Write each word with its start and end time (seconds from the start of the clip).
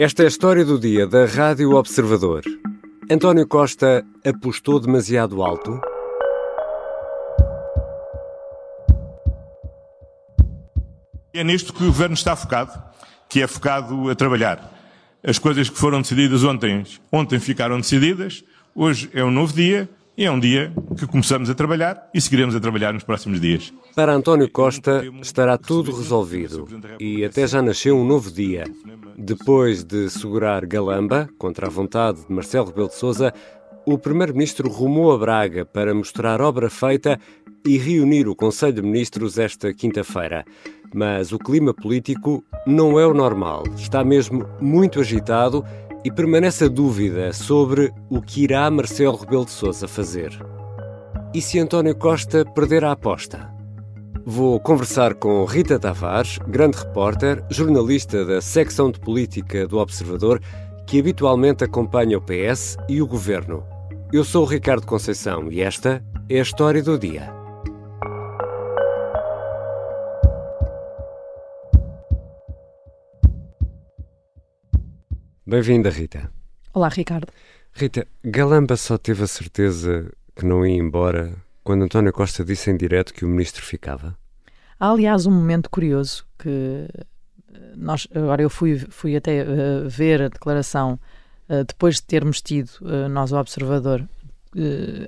Esta 0.00 0.22
é 0.22 0.24
a 0.24 0.28
história 0.28 0.64
do 0.64 0.80
dia 0.80 1.06
da 1.06 1.26
Rádio 1.26 1.72
Observador. 1.72 2.42
António 3.10 3.46
Costa 3.46 4.02
apostou 4.24 4.80
demasiado 4.80 5.42
alto? 5.42 5.78
É 11.34 11.44
nisto 11.44 11.74
que 11.74 11.82
o 11.82 11.88
governo 11.88 12.14
está 12.14 12.34
focado, 12.34 12.82
que 13.28 13.42
é 13.42 13.46
focado 13.46 14.08
a 14.08 14.14
trabalhar. 14.14 14.72
As 15.22 15.38
coisas 15.38 15.68
que 15.68 15.76
foram 15.76 16.00
decididas 16.00 16.44
ontem, 16.44 16.82
ontem 17.12 17.38
ficaram 17.38 17.78
decididas, 17.78 18.42
hoje 18.74 19.10
é 19.12 19.22
um 19.22 19.30
novo 19.30 19.52
dia 19.52 19.86
e 20.16 20.24
é 20.24 20.30
um 20.30 20.38
dia 20.38 20.72
que 20.98 21.06
começamos 21.06 21.48
a 21.48 21.54
trabalhar 21.54 22.08
e 22.12 22.20
seguiremos 22.20 22.54
a 22.54 22.60
trabalhar 22.60 22.92
nos 22.92 23.04
próximos 23.04 23.40
dias. 23.40 23.72
Para 23.94 24.12
António 24.12 24.50
Costa 24.50 25.04
estará 25.20 25.56
tudo 25.56 25.92
resolvido 25.92 26.66
e 26.98 27.24
até 27.24 27.46
já 27.46 27.62
nasceu 27.62 27.96
um 27.96 28.04
novo 28.04 28.30
dia. 28.30 28.64
Depois 29.16 29.84
de 29.84 30.10
segurar 30.10 30.66
Galamba 30.66 31.28
contra 31.38 31.66
a 31.66 31.70
vontade 31.70 32.24
de 32.26 32.32
Marcelo 32.32 32.66
Rebelo 32.66 32.88
de 32.88 32.94
Sousa, 32.94 33.32
o 33.86 33.98
primeiro-ministro 33.98 34.68
rumou 34.68 35.12
a 35.12 35.18
Braga 35.18 35.64
para 35.64 35.94
mostrar 35.94 36.40
obra 36.40 36.68
feita 36.68 37.18
e 37.66 37.78
reunir 37.78 38.28
o 38.28 38.36
Conselho 38.36 38.74
de 38.74 38.82
Ministros 38.82 39.38
esta 39.38 39.72
quinta-feira. 39.72 40.44
Mas 40.94 41.32
o 41.32 41.38
clima 41.38 41.72
político 41.72 42.44
não 42.66 42.98
é 42.98 43.06
o 43.06 43.14
normal. 43.14 43.64
Está 43.76 44.02
mesmo 44.04 44.46
muito 44.60 45.00
agitado 45.00 45.64
e 46.04 46.10
permanece 46.10 46.64
a 46.64 46.68
dúvida 46.68 47.32
sobre 47.32 47.92
o 48.08 48.20
que 48.20 48.44
irá 48.44 48.70
Marcelo 48.70 49.16
Rebelo 49.16 49.44
de 49.44 49.50
Sousa 49.50 49.86
fazer. 49.86 50.30
E 51.34 51.40
se 51.40 51.58
António 51.58 51.94
Costa 51.94 52.44
perder 52.44 52.84
a 52.84 52.92
aposta? 52.92 53.50
Vou 54.24 54.60
conversar 54.60 55.14
com 55.14 55.44
Rita 55.44 55.78
Tavares, 55.78 56.38
grande 56.46 56.78
repórter, 56.78 57.44
jornalista 57.50 58.24
da 58.24 58.40
secção 58.40 58.90
de 58.90 59.00
política 59.00 59.66
do 59.66 59.78
Observador, 59.78 60.40
que 60.86 60.98
habitualmente 60.98 61.64
acompanha 61.64 62.18
o 62.18 62.22
PS 62.22 62.76
e 62.88 63.00
o 63.00 63.06
governo. 63.06 63.64
Eu 64.12 64.24
sou 64.24 64.42
o 64.42 64.48
Ricardo 64.48 64.86
Conceição 64.86 65.50
e 65.50 65.60
esta 65.60 66.04
é 66.28 66.38
a 66.38 66.42
história 66.42 66.82
do 66.82 66.98
dia. 66.98 67.39
Bem-vinda, 75.50 75.90
Rita. 75.90 76.30
Olá, 76.72 76.86
Ricardo. 76.86 77.26
Rita, 77.72 78.06
Galamba 78.22 78.76
só 78.76 78.96
teve 78.96 79.24
a 79.24 79.26
certeza 79.26 80.08
que 80.36 80.46
não 80.46 80.64
ia 80.64 80.76
embora 80.76 81.34
quando 81.64 81.82
António 81.82 82.12
Costa 82.12 82.44
disse 82.44 82.70
em 82.70 82.76
direto 82.76 83.12
que 83.12 83.24
o 83.24 83.28
ministro 83.28 83.66
ficava? 83.66 84.16
Há, 84.78 84.90
aliás, 84.90 85.26
um 85.26 85.32
momento 85.32 85.68
curioso 85.68 86.24
que 86.38 86.86
eh, 87.52 87.72
nós, 87.74 88.06
agora 88.14 88.40
eu 88.40 88.48
fui, 88.48 88.78
fui 88.90 89.16
até 89.16 89.42
uh, 89.42 89.88
ver 89.88 90.22
a 90.22 90.28
declaração 90.28 91.00
uh, 91.48 91.64
depois 91.64 91.96
de 91.96 92.04
termos 92.04 92.40
tido, 92.40 92.70
uh, 92.82 93.08
nós, 93.08 93.32
o 93.32 93.36
Observador, 93.36 94.08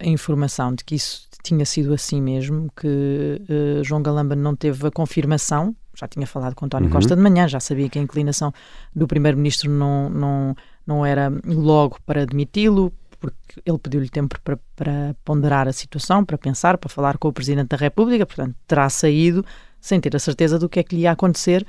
a 0.01 0.09
informação 0.09 0.75
de 0.75 0.83
que 0.85 0.97
isso 0.97 1.29
tinha 1.45 1.65
sido 1.65 1.95
assim 1.95 2.21
mesmo, 2.21 2.69
que 2.77 3.41
João 3.85 4.01
Galamba 4.03 4.37
não 4.37 4.55
teve 4.55 4.87
a 4.87 4.91
confirmação 4.91 5.75
já 5.95 6.09
tinha 6.09 6.27
falado 6.27 6.55
com 6.55 6.65
António 6.65 6.89
uhum. 6.89 6.93
Costa 6.93 7.15
de 7.15 7.23
manhã, 7.23 7.47
já 7.47 7.61
sabia 7.61 7.89
que 7.89 7.99
a 7.99 8.03
inclinação 8.03 8.53
do 8.95 9.07
primeiro-ministro 9.07 9.71
não, 9.71 10.09
não, 10.09 10.57
não 10.87 11.07
era 11.07 11.33
logo 11.45 11.99
para 12.07 12.23
admiti-lo, 12.23 12.93
porque 13.21 13.61
ele 13.65 13.79
pediu-lhe 13.79 14.09
tempo 14.09 14.37
para, 14.43 14.59
para, 14.75 15.17
ponderar 15.25 15.69
a 15.69 15.73
situação, 15.73 16.25
para 16.25 16.37
pensar, 16.37 16.77
para 16.79 16.89
falar 16.89 17.19
com 17.19 17.29
o 17.29 17.33
Presidente 17.33 17.69
da 17.69 17.77
República, 17.77 18.27
portanto, 18.27 18.57
terá 18.67 18.89
saído 18.89 19.45
sem 19.81 20.01
ter 20.01 20.15
a 20.17 20.19
certeza 20.19 20.59
do 20.59 20.69
que 20.69 20.81
é 20.81 20.83
que 20.83 20.97
lhe 20.97 21.03
ia 21.03 21.13
acontecer. 21.13 21.67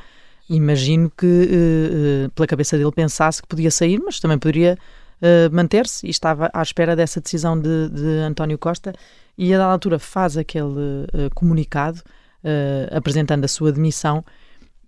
Imagino 0.49 1.09
que 1.09 1.25
uh, 1.25 2.27
uh, 2.27 2.31
pela 2.31 2.47
cabeça 2.47 2.77
dele 2.77 2.91
pensasse 2.91 3.41
que 3.41 3.47
podia 3.47 3.71
sair, 3.71 3.99
mas 4.03 4.19
também 4.19 4.38
poderia 4.38 4.77
uh, 5.21 5.55
manter-se 5.55 6.05
e 6.07 6.09
estava 6.09 6.50
à 6.53 6.61
espera 6.61 6.95
dessa 6.95 7.22
decisão 7.22 7.59
de, 7.59 7.90
de 7.90 8.07
António 8.19 8.57
Costa 8.57 8.94
e 9.38 9.53
a 9.53 9.57
dada 9.57 9.72
altura 9.72 9.97
faz 9.97 10.38
aquele 10.38 11.07
comunicado 11.34 12.03
uh, 12.43 12.95
apresentando 12.95 13.45
a 13.45 13.47
sua 13.47 13.71
demissão. 13.71 14.23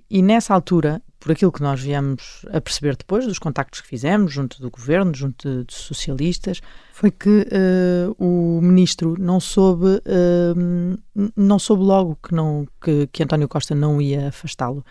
E 0.10 0.22
nessa 0.22 0.54
altura, 0.54 1.02
por 1.26 1.32
aquilo 1.32 1.52
que 1.52 1.64
nós 1.64 1.82
viemos 1.82 2.46
a 2.54 2.62
perceber 2.62 2.96
depois 2.96 3.26
dos 3.26 3.40
contactos 3.40 3.82
que 3.82 3.88
fizemos 3.88 4.32
junto 4.32 4.62
do 4.62 4.70
governo, 4.70 5.12
junto 5.16 5.64
de, 5.64 5.74
socialistas, 5.74 6.62
foi 6.94 7.10
que 7.10 7.48
uh, 7.48 8.16
o 8.24 8.62
ministro 8.62 9.16
não 9.18 9.40
soube, 9.40 9.88
uh, 9.88 11.32
não 11.36 11.58
soube 11.58 11.84
logo 11.84 12.16
que, 12.22 12.36
não, 12.36 12.68
que, 12.80 13.08
que 13.08 13.24
António 13.24 13.48
Costa 13.48 13.74
não 13.74 14.00
ia 14.00 14.28
afastá-lo. 14.28 14.86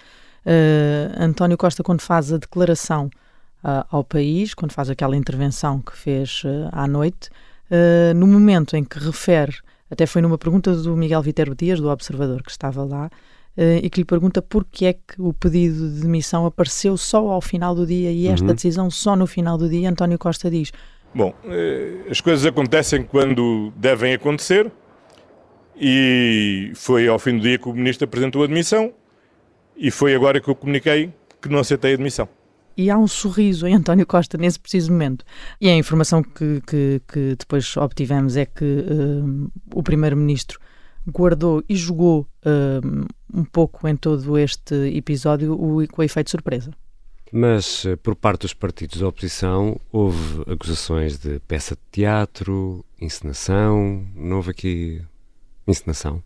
Uh, 0.44 1.22
António 1.22 1.56
Costa, 1.56 1.84
quando 1.84 2.00
faz 2.00 2.32
a 2.32 2.36
declaração 2.36 3.08
ao 3.88 4.04
país, 4.04 4.52
quando 4.52 4.72
faz 4.72 4.91
aquela 4.91 5.16
intervenção 5.16 5.81
que 5.81 5.96
fez 5.96 6.42
à 6.70 6.86
noite, 6.86 7.31
no 8.14 8.26
momento 8.26 8.76
em 8.76 8.84
que 8.84 8.98
refere 8.98 9.54
até 9.94 10.06
foi 10.06 10.21
numa 10.21 10.37
pergunta 10.37 10.75
do 10.75 10.97
Miguel 10.97 11.22
Viterbo 11.22 11.55
Dias, 11.55 11.81
do 11.81 11.88
Observador, 11.88 12.43
que 12.43 12.50
estava 12.50 12.84
lá, 12.84 13.10
Uh, 13.56 13.78
e 13.84 13.88
que 13.88 14.00
lhe 14.00 14.05
pergunta 14.05 14.43
porquê 14.43 14.87
é 14.87 14.93
que 14.94 15.15
o 15.16 15.32
pedido 15.32 15.88
de 15.88 16.00
demissão 16.00 16.44
apareceu 16.44 16.97
só 16.97 17.31
ao 17.31 17.41
final 17.41 17.72
do 17.72 17.87
dia 17.87 18.10
e 18.10 18.27
esta 18.27 18.49
uhum. 18.49 18.53
decisão 18.53 18.91
só 18.91 19.15
no 19.15 19.28
final 19.28 19.56
do 19.56 19.69
dia. 19.69 19.88
António 19.88 20.19
Costa 20.19 20.50
diz: 20.50 20.72
Bom, 21.15 21.32
eh, 21.44 21.99
as 22.10 22.21
coisas 22.21 22.44
acontecem 22.44 23.05
quando 23.05 23.72
devem 23.77 24.12
acontecer 24.12 24.72
e 25.81 26.72
foi 26.75 27.06
ao 27.06 27.16
fim 27.16 27.37
do 27.37 27.43
dia 27.44 27.56
que 27.56 27.69
o 27.69 27.72
Ministro 27.72 28.06
apresentou 28.06 28.43
a 28.43 28.49
demissão 28.49 28.93
e 29.76 29.88
foi 29.88 30.16
agora 30.16 30.41
que 30.41 30.49
eu 30.49 30.56
comuniquei 30.56 31.12
que 31.41 31.49
não 31.49 31.61
aceitei 31.61 31.94
a 31.94 31.97
demissão 31.97 32.28
e 32.77 32.91
há 32.91 32.99
um 32.99 33.07
sorriso 33.07 33.67
em 33.67 33.75
António 33.75 34.07
Costa 34.07 34.37
nesse 34.37 34.59
preciso 34.59 34.93
momento. 34.93 35.25
E 35.61 35.69
a 35.69 35.77
informação 35.77 36.23
que, 36.23 36.61
que, 36.67 37.01
que 37.07 37.37
depois 37.39 37.77
obtivemos 37.77 38.37
é 38.37 38.47
que 38.47 38.65
uh, 38.65 39.51
o 39.75 39.83
Primeiro-Ministro 39.83 40.59
guardou 41.07 41.62
e 41.69 41.77
jogou 41.77 42.27
uh, 42.45 43.07
um 43.33 43.45
pouco 43.45 43.87
em 43.87 43.97
todo 43.97 44.39
este 44.39 44.75
episódio 44.97 45.53
o, 45.53 45.87
com 45.89 46.03
o 46.03 46.05
efeito 46.05 46.31
surpresa. 46.31 46.73
Mas, 47.37 47.85
eh, 47.85 47.97
por 47.97 48.15
parte 48.15 48.43
dos 48.43 48.55
partidos 48.55 49.01
da 49.01 49.09
oposição, 49.09 49.81
houve 49.91 50.43
acusações 50.49 51.19
de 51.19 51.41
peça 51.41 51.75
de 51.75 51.81
teatro, 51.91 52.85
encenação. 53.01 54.06
Não 54.15 54.37
houve 54.37 54.53
aqui 54.53 55.03
encenação? 55.67 56.23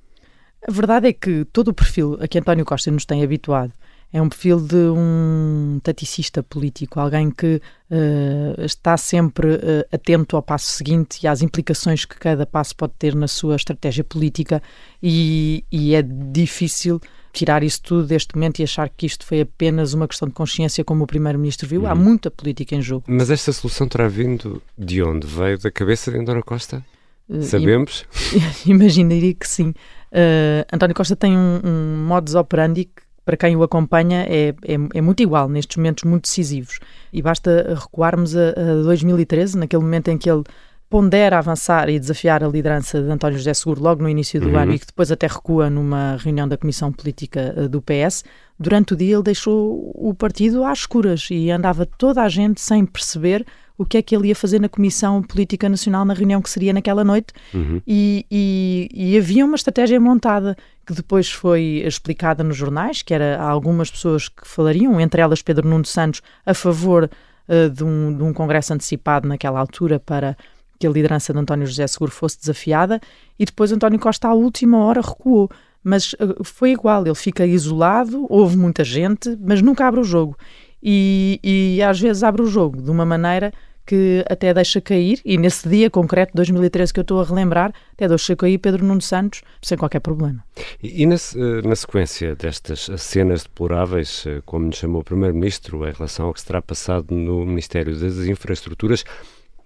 A 0.66 0.70
verdade 0.70 1.08
é 1.08 1.12
que 1.14 1.46
todo 1.46 1.68
o 1.68 1.74
perfil 1.74 2.18
a 2.20 2.28
que 2.28 2.38
António 2.38 2.64
Costa 2.64 2.90
nos 2.90 3.06
tem 3.06 3.22
habituado 3.22 3.72
é 4.12 4.22
um 4.22 4.28
perfil 4.28 4.60
de 4.60 4.76
um 4.76 5.80
taticista 5.82 6.42
político, 6.42 6.98
alguém 6.98 7.30
que 7.30 7.60
uh, 7.90 8.64
está 8.64 8.96
sempre 8.96 9.56
uh, 9.56 9.84
atento 9.92 10.34
ao 10.34 10.42
passo 10.42 10.72
seguinte 10.72 11.22
e 11.22 11.28
às 11.28 11.42
implicações 11.42 12.04
que 12.04 12.18
cada 12.18 12.46
passo 12.46 12.74
pode 12.74 12.94
ter 12.98 13.14
na 13.14 13.28
sua 13.28 13.56
estratégia 13.56 14.02
política, 14.02 14.62
e, 15.02 15.62
e 15.70 15.94
é 15.94 16.02
difícil 16.02 17.00
tirar 17.32 17.62
isso 17.62 17.82
tudo 17.82 18.06
deste 18.06 18.34
momento 18.34 18.60
e 18.60 18.62
achar 18.62 18.88
que 18.88 19.06
isto 19.06 19.24
foi 19.26 19.42
apenas 19.42 19.92
uma 19.92 20.08
questão 20.08 20.26
de 20.26 20.34
consciência, 20.34 20.82
como 20.82 21.04
o 21.04 21.06
Primeiro-Ministro 21.06 21.68
viu. 21.68 21.86
Há 21.86 21.92
uhum. 21.92 21.98
muita 21.98 22.30
política 22.30 22.74
em 22.74 22.82
jogo. 22.82 23.04
Mas 23.06 23.30
esta 23.30 23.52
solução 23.52 23.86
terá 23.86 24.08
vindo 24.08 24.62
de 24.76 25.02
onde? 25.02 25.26
Veio 25.26 25.58
da 25.58 25.70
cabeça 25.70 26.10
de 26.10 26.18
António 26.18 26.42
Costa? 26.42 26.84
Uh, 27.28 27.42
Sabemos? 27.42 28.06
Imaginaria 28.64 29.34
que 29.34 29.46
sim. 29.46 29.74
Uh, 30.10 30.64
António 30.72 30.96
Costa 30.96 31.14
tem 31.14 31.36
um, 31.36 31.60
um 31.62 32.06
modus 32.06 32.34
operandi 32.34 32.86
que 32.86 33.07
para 33.28 33.36
quem 33.36 33.54
o 33.56 33.62
acompanha 33.62 34.24
é, 34.26 34.54
é, 34.64 34.74
é, 34.94 35.00
muito 35.02 35.22
igual 35.22 35.50
nestes 35.50 35.76
momentos 35.76 36.04
muito 36.04 36.22
decisivos. 36.22 36.80
E 37.12 37.20
basta 37.20 37.74
recuarmos 37.78 38.34
a, 38.34 38.52
a 38.52 38.82
2013, 38.84 39.58
naquele 39.58 39.82
momento 39.82 40.08
em 40.08 40.16
que 40.16 40.30
ele 40.30 40.44
pondera 40.88 41.36
avançar 41.36 41.90
e 41.90 41.98
desafiar 41.98 42.42
a 42.42 42.48
liderança 42.48 43.02
de 43.02 43.10
António 43.10 43.36
José 43.36 43.52
Seguro 43.52 43.82
logo 43.82 44.02
no 44.02 44.08
início 44.08 44.40
do 44.40 44.48
uhum. 44.48 44.56
ano 44.56 44.72
e 44.72 44.78
que 44.78 44.86
depois 44.86 45.12
até 45.12 45.26
recua 45.26 45.68
numa 45.68 46.16
reunião 46.16 46.48
da 46.48 46.56
Comissão 46.56 46.90
Política 46.90 47.52
eh, 47.54 47.68
do 47.68 47.82
PS, 47.82 48.24
durante 48.58 48.94
o 48.94 48.96
dia 48.96 49.16
ele 49.16 49.22
deixou 49.22 49.92
o 49.94 50.14
partido 50.14 50.64
às 50.64 50.78
escuras 50.78 51.28
e 51.30 51.50
andava 51.50 51.84
toda 51.84 52.22
a 52.22 52.30
gente 52.30 52.62
sem 52.62 52.86
perceber 52.86 53.44
o 53.78 53.86
que 53.86 53.96
é 53.96 54.02
que 54.02 54.14
ele 54.14 54.28
ia 54.28 54.34
fazer 54.34 54.60
na 54.60 54.68
Comissão 54.68 55.22
Política 55.22 55.68
Nacional 55.68 56.04
na 56.04 56.12
reunião 56.12 56.42
que 56.42 56.50
seria 56.50 56.72
naquela 56.72 57.04
noite 57.04 57.32
uhum. 57.54 57.80
e, 57.86 58.26
e, 58.28 58.88
e, 58.92 59.16
havia 59.16 59.44
uma 59.44 59.54
estratégia 59.54 60.00
montada 60.00 60.56
que 60.84 60.92
depois 60.92 61.30
foi 61.30 61.82
explicada 61.86 62.42
nos 62.42 62.56
jornais, 62.56 63.02
que 63.02 63.14
era 63.14 63.40
algumas 63.40 63.90
pessoas 63.90 64.28
que 64.28 64.46
falariam, 64.46 65.00
entre 65.00 65.22
elas 65.22 65.40
Pedro 65.42 65.68
Nuno 65.68 65.84
Santos, 65.84 66.20
a 66.44 66.52
favor 66.52 67.08
uh, 67.48 67.70
de, 67.70 67.84
um, 67.84 68.16
de 68.16 68.22
um 68.22 68.32
congresso 68.32 68.74
antecipado 68.74 69.28
naquela 69.28 69.60
altura 69.60 70.00
para 70.00 70.36
que 70.78 70.86
a 70.86 70.90
liderança 70.90 71.32
de 71.32 71.38
António 71.38 71.66
José 71.66 71.86
Seguro 71.86 72.10
fosse 72.10 72.40
desafiada 72.40 73.00
e 73.38 73.44
depois 73.44 73.70
António 73.70 73.98
Costa 74.00 74.28
à 74.28 74.34
última 74.34 74.78
hora 74.78 75.00
recuou 75.00 75.48
mas 75.82 76.12
uh, 76.14 76.42
foi 76.42 76.72
igual, 76.72 77.06
ele 77.06 77.14
fica 77.14 77.46
isolado, 77.46 78.26
houve 78.28 78.56
muita 78.56 78.82
gente, 78.82 79.38
mas 79.40 79.62
nunca 79.62 79.86
abre 79.86 80.00
o 80.00 80.04
jogo. 80.04 80.36
E, 80.82 81.40
e 81.42 81.82
às 81.82 81.98
vezes 81.98 82.22
abre 82.22 82.42
o 82.42 82.46
jogo 82.46 82.82
de 82.82 82.90
uma 82.90 83.04
maneira 83.04 83.52
que 83.88 84.22
até 84.28 84.52
deixa 84.52 84.82
cair, 84.82 85.18
e 85.24 85.38
nesse 85.38 85.66
dia 85.66 85.88
concreto 85.88 86.32
de 86.32 86.36
2013 86.36 86.92
que 86.92 87.00
eu 87.00 87.02
estou 87.02 87.22
a 87.22 87.24
relembrar, 87.24 87.72
até 87.94 88.06
deixa 88.06 88.36
cair 88.36 88.58
Pedro 88.58 88.84
Nuno 88.84 89.00
Santos 89.00 89.40
sem 89.62 89.78
qualquer 89.78 90.00
problema. 90.00 90.44
E, 90.82 91.04
e 91.04 91.06
na, 91.06 91.16
na, 91.64 91.74
sequência 91.74 92.36
destas 92.36 92.90
cenas 92.98 93.44
deploráveis, 93.44 94.24
eh, 94.26 94.42
como 94.44 94.66
nos 94.66 94.76
chamou 94.76 95.00
o 95.00 95.04
Primeiro-Ministro, 95.04 95.88
em 95.88 95.92
relação 95.92 96.26
ao 96.26 96.34
que 96.34 96.40
se 96.40 96.46
terá 96.46 96.60
passado 96.60 97.14
no 97.14 97.46
Ministério 97.46 97.98
das 97.98 98.18
Infraestruturas, 98.26 99.04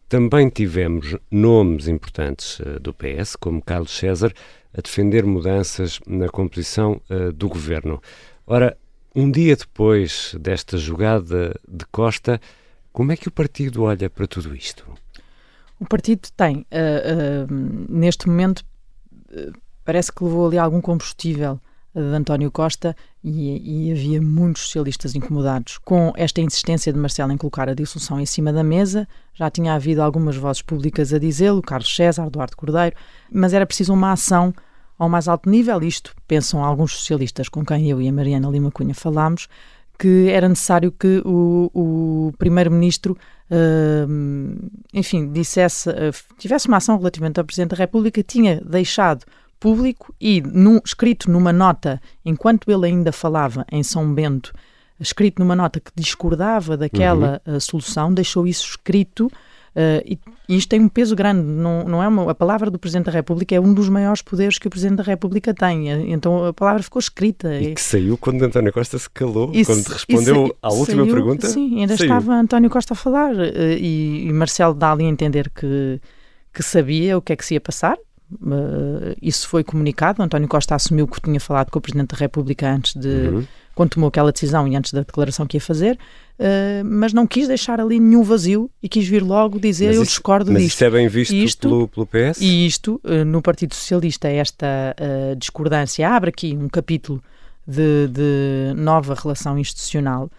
também 0.08 0.48
tivemos 0.48 1.16
nomes 1.28 1.88
importantes 1.88 2.60
uh, 2.60 2.78
do 2.78 2.94
PS, 2.94 3.34
como 3.34 3.60
Carlos 3.60 3.90
César, 3.90 4.32
a 4.72 4.80
defender 4.80 5.26
mudanças 5.26 5.98
na 6.06 6.28
composição 6.28 7.00
do 7.34 7.46
governo. 7.46 8.00
Ora, 8.46 8.74
um 9.14 9.30
dia 9.30 9.54
depois 9.54 10.34
desta 10.40 10.78
jogada 10.78 11.54
de 11.68 11.84
Costa, 11.92 12.40
como 12.92 13.12
é 13.12 13.16
que 13.16 13.28
o 13.28 13.30
partido 13.30 13.82
olha 13.82 14.10
para 14.10 14.26
tudo 14.26 14.54
isto? 14.54 14.86
O 15.80 15.86
partido 15.86 16.28
tem, 16.36 16.58
uh, 16.58 17.50
uh, 17.50 17.54
neste 17.88 18.28
momento, 18.28 18.60
uh, 19.30 19.52
parece 19.84 20.12
que 20.12 20.22
levou 20.22 20.46
ali 20.46 20.58
algum 20.58 20.80
combustível 20.80 21.60
de 21.94 22.00
António 22.00 22.50
Costa 22.50 22.96
e, 23.22 23.88
e, 23.88 23.92
havia 23.92 24.20
muitos 24.20 24.62
socialistas 24.62 25.14
incomodados 25.14 25.76
com 25.78 26.12
esta 26.16 26.40
insistência 26.40 26.92
de 26.92 26.98
Marcelo 26.98 27.32
em 27.32 27.36
colocar 27.36 27.68
a 27.68 27.74
dissolução 27.74 28.18
em 28.18 28.24
cima 28.24 28.52
da 28.52 28.64
mesa. 28.64 29.06
Já 29.34 29.50
tinha 29.50 29.74
havido 29.74 30.02
algumas 30.02 30.36
vozes 30.36 30.62
públicas 30.62 31.12
a 31.12 31.18
dizê-lo, 31.18 31.60
Carlos 31.60 31.94
César, 31.94 32.26
Eduardo 32.26 32.56
Cordeiro, 32.56 32.96
mas 33.30 33.52
era 33.52 33.66
preciso 33.66 33.92
uma 33.92 34.12
ação 34.12 34.54
ao 34.98 35.08
mais 35.08 35.28
alto 35.28 35.50
nível. 35.50 35.82
Isto 35.82 36.14
pensam 36.26 36.64
alguns 36.64 36.92
socialistas 36.92 37.48
com 37.48 37.64
quem 37.64 37.90
eu 37.90 38.00
e 38.00 38.08
a 38.08 38.12
Mariana 38.12 38.48
Lima 38.48 38.70
Cunha 38.70 38.94
falámos, 38.94 39.48
que 39.98 40.28
era 40.28 40.48
necessário 40.48 40.90
que 40.90 41.22
o, 41.24 41.70
o 41.74 42.32
primeiro-ministro, 42.38 43.16
uh, 43.50 44.70
enfim, 44.92 45.30
dissesse, 45.30 45.88
uh, 45.90 46.12
tivesse 46.38 46.68
uma 46.68 46.78
ação 46.78 46.96
relativamente 46.96 47.38
ao 47.38 47.44
Presidente 47.44 47.70
da 47.70 47.76
República, 47.76 48.22
tinha 48.22 48.60
deixado 48.60 49.24
público 49.60 50.12
e 50.20 50.40
num, 50.40 50.80
escrito 50.84 51.30
numa 51.30 51.52
nota, 51.52 52.00
enquanto 52.24 52.70
ele 52.70 52.86
ainda 52.86 53.12
falava 53.12 53.64
em 53.70 53.82
São 53.82 54.12
Bento, 54.12 54.52
escrito 54.98 55.38
numa 55.38 55.54
nota 55.54 55.78
que 55.78 55.92
discordava 55.94 56.76
daquela 56.76 57.40
uhum. 57.46 57.56
uh, 57.56 57.60
solução, 57.60 58.12
deixou 58.12 58.46
isso 58.46 58.70
escrito 58.70 59.30
Uh, 59.74 60.04
e, 60.04 60.18
isto 60.56 60.68
tem 60.68 60.80
um 60.80 60.88
peso 60.88 61.16
grande, 61.16 61.42
não, 61.42 61.84
não 61.84 62.02
é 62.02 62.06
uma, 62.06 62.30
a 62.30 62.34
palavra 62.34 62.70
do 62.70 62.78
Presidente 62.78 63.06
da 63.06 63.12
República 63.12 63.54
é 63.54 63.60
um 63.60 63.72
dos 63.72 63.88
maiores 63.88 64.20
poderes 64.20 64.58
que 64.58 64.66
o 64.66 64.70
Presidente 64.70 64.98
da 64.98 65.02
República 65.02 65.54
tem, 65.54 66.12
então 66.12 66.44
a 66.44 66.52
palavra 66.52 66.82
ficou 66.82 67.00
escrita. 67.00 67.58
E 67.58 67.74
que 67.74 67.80
saiu 67.80 68.18
quando 68.18 68.42
António 68.42 68.70
Costa 68.70 68.98
se 68.98 69.08
calou, 69.08 69.50
isso, 69.54 69.72
quando 69.72 69.86
respondeu 69.86 70.56
à 70.60 70.70
última 70.70 71.04
saiu, 71.04 71.14
pergunta. 71.14 71.46
Sim, 71.46 71.80
ainda 71.80 71.96
saiu. 71.96 72.06
estava 72.06 72.34
António 72.34 72.68
Costa 72.68 72.92
a 72.92 72.96
falar 72.96 73.34
uh, 73.34 73.42
e, 73.78 74.26
e, 74.26 74.32
Marcelo 74.32 74.74
dá 74.74 74.92
ali 74.92 75.06
a 75.06 75.08
entender 75.08 75.48
que, 75.48 75.98
que 76.52 76.62
sabia 76.62 77.16
o 77.16 77.22
que 77.22 77.32
é 77.32 77.36
que 77.36 77.44
se 77.44 77.54
ia 77.54 77.60
passar. 77.60 77.96
Uh, 78.30 79.16
isso 79.22 79.48
foi 79.48 79.64
comunicado. 79.64 80.22
António 80.22 80.48
Costa 80.48 80.74
assumiu 80.74 81.06
que 81.06 81.20
tinha 81.20 81.40
falado 81.40 81.70
com 81.70 81.78
o 81.78 81.82
Presidente 81.82 82.10
da 82.10 82.18
República 82.18 82.70
antes 82.70 82.94
de. 82.94 83.08
Uhum 83.08 83.44
quando 83.74 83.90
tomou 83.90 84.08
aquela 84.08 84.32
decisão 84.32 84.68
e 84.68 84.76
antes 84.76 84.92
da 84.92 85.00
declaração 85.00 85.46
que 85.46 85.56
ia 85.56 85.60
fazer, 85.60 85.98
uh, 86.42 86.84
mas 86.84 87.12
não 87.12 87.26
quis 87.26 87.48
deixar 87.48 87.80
ali 87.80 87.98
nenhum 88.00 88.22
vazio 88.22 88.70
e 88.82 88.88
quis 88.88 89.06
vir 89.06 89.22
logo 89.22 89.58
dizer 89.58 89.88
mas 89.88 89.96
eu 89.96 90.04
discordo 90.04 90.52
mas 90.52 90.62
disto. 90.62 90.74
Mas 90.74 90.74
isso 90.74 90.84
é 90.84 90.90
bem 90.90 91.08
visto 91.08 91.34
isto, 91.34 91.68
pelo, 91.68 91.88
pelo, 91.88 92.06
PS? 92.06 92.40
E 92.40 92.66
isto, 92.66 93.00
uh, 93.04 93.24
no 93.24 93.40
Partido 93.40 93.74
Socialista, 93.74 94.28
esta 94.28 94.94
uh, 94.98 95.36
discordância 95.36 96.08
abre 96.08 96.30
aqui 96.30 96.56
um 96.56 96.68
capítulo 96.68 97.22
de, 97.66 98.08
de 98.08 98.74
nova 98.74 99.14
relação 99.14 99.58
institucional 99.58 100.30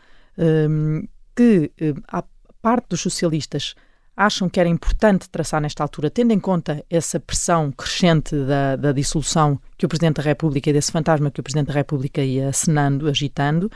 que 1.35 1.71
a 2.07 2.23
parte 2.59 2.87
dos 2.89 3.01
socialistas 3.01 3.75
acham 4.15 4.47
que 4.47 4.59
era 4.59 4.69
importante 4.69 5.29
traçar 5.29 5.59
nesta 5.59 5.83
altura, 5.83 6.09
tendo 6.09 6.31
em 6.31 6.39
conta 6.39 6.83
essa 6.89 7.19
pressão 7.19 7.71
crescente 7.71 8.35
da, 8.35 8.75
da, 8.75 8.91
dissolução 8.91 9.59
que 9.77 9.85
o 9.85 9.89
Presidente 9.89 10.17
da 10.17 10.23
República 10.23 10.69
e 10.69 10.73
desse 10.73 10.91
fantasma 10.91 11.31
que 11.31 11.39
o 11.39 11.43
Presidente 11.43 11.67
da 11.67 11.73
República 11.73 12.21
ia 12.21 12.49
acenando, 12.49 13.07
agitando, 13.09 13.71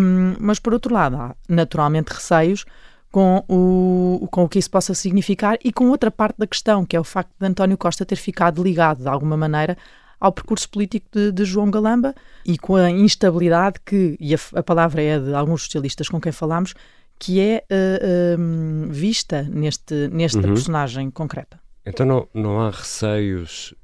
um, 0.00 0.34
mas 0.40 0.58
por 0.58 0.72
outro 0.72 0.92
lado 0.92 1.16
há 1.16 1.36
naturalmente 1.48 2.08
receios 2.12 2.64
com 3.12 3.44
o, 3.48 4.26
com 4.30 4.44
o 4.44 4.48
que 4.48 4.58
isso 4.58 4.70
possa 4.70 4.94
significar 4.94 5.58
e 5.64 5.72
com 5.72 5.88
outra 5.88 6.10
parte 6.10 6.36
da 6.38 6.46
questão, 6.46 6.84
que 6.84 6.96
é 6.96 7.00
o 7.00 7.04
facto 7.04 7.30
de 7.38 7.46
António 7.46 7.78
Costa 7.78 8.04
ter 8.04 8.16
ficado 8.16 8.62
ligado 8.62 9.02
de 9.02 9.08
alguma 9.08 9.36
maneira 9.36 9.76
ao 10.20 10.32
percurso 10.32 10.68
político 10.68 11.06
de, 11.12 11.32
de 11.32 11.44
João 11.44 11.70
Galamba 11.70 12.14
e 12.44 12.58
com 12.58 12.76
a 12.76 12.90
instabilidade 12.90 13.80
que, 13.84 14.16
e 14.20 14.34
a, 14.34 14.38
a 14.54 14.62
palavra 14.62 15.02
é 15.02 15.18
de 15.18 15.34
alguns 15.34 15.62
socialistas 15.62 16.08
com 16.08 16.20
quem 16.20 16.30
falámos, 16.30 16.74
que 17.20 17.38
é 17.38 17.62
uh, 17.70 18.40
uh, 18.40 18.90
vista 18.90 19.42
neste, 19.42 20.08
nesta 20.08 20.38
uhum. 20.38 20.54
personagem 20.54 21.10
concreta. 21.10 21.60
Então 21.84 22.06
não, 22.06 22.26
não 22.32 22.60
há 22.60 22.70
receios 22.70 23.74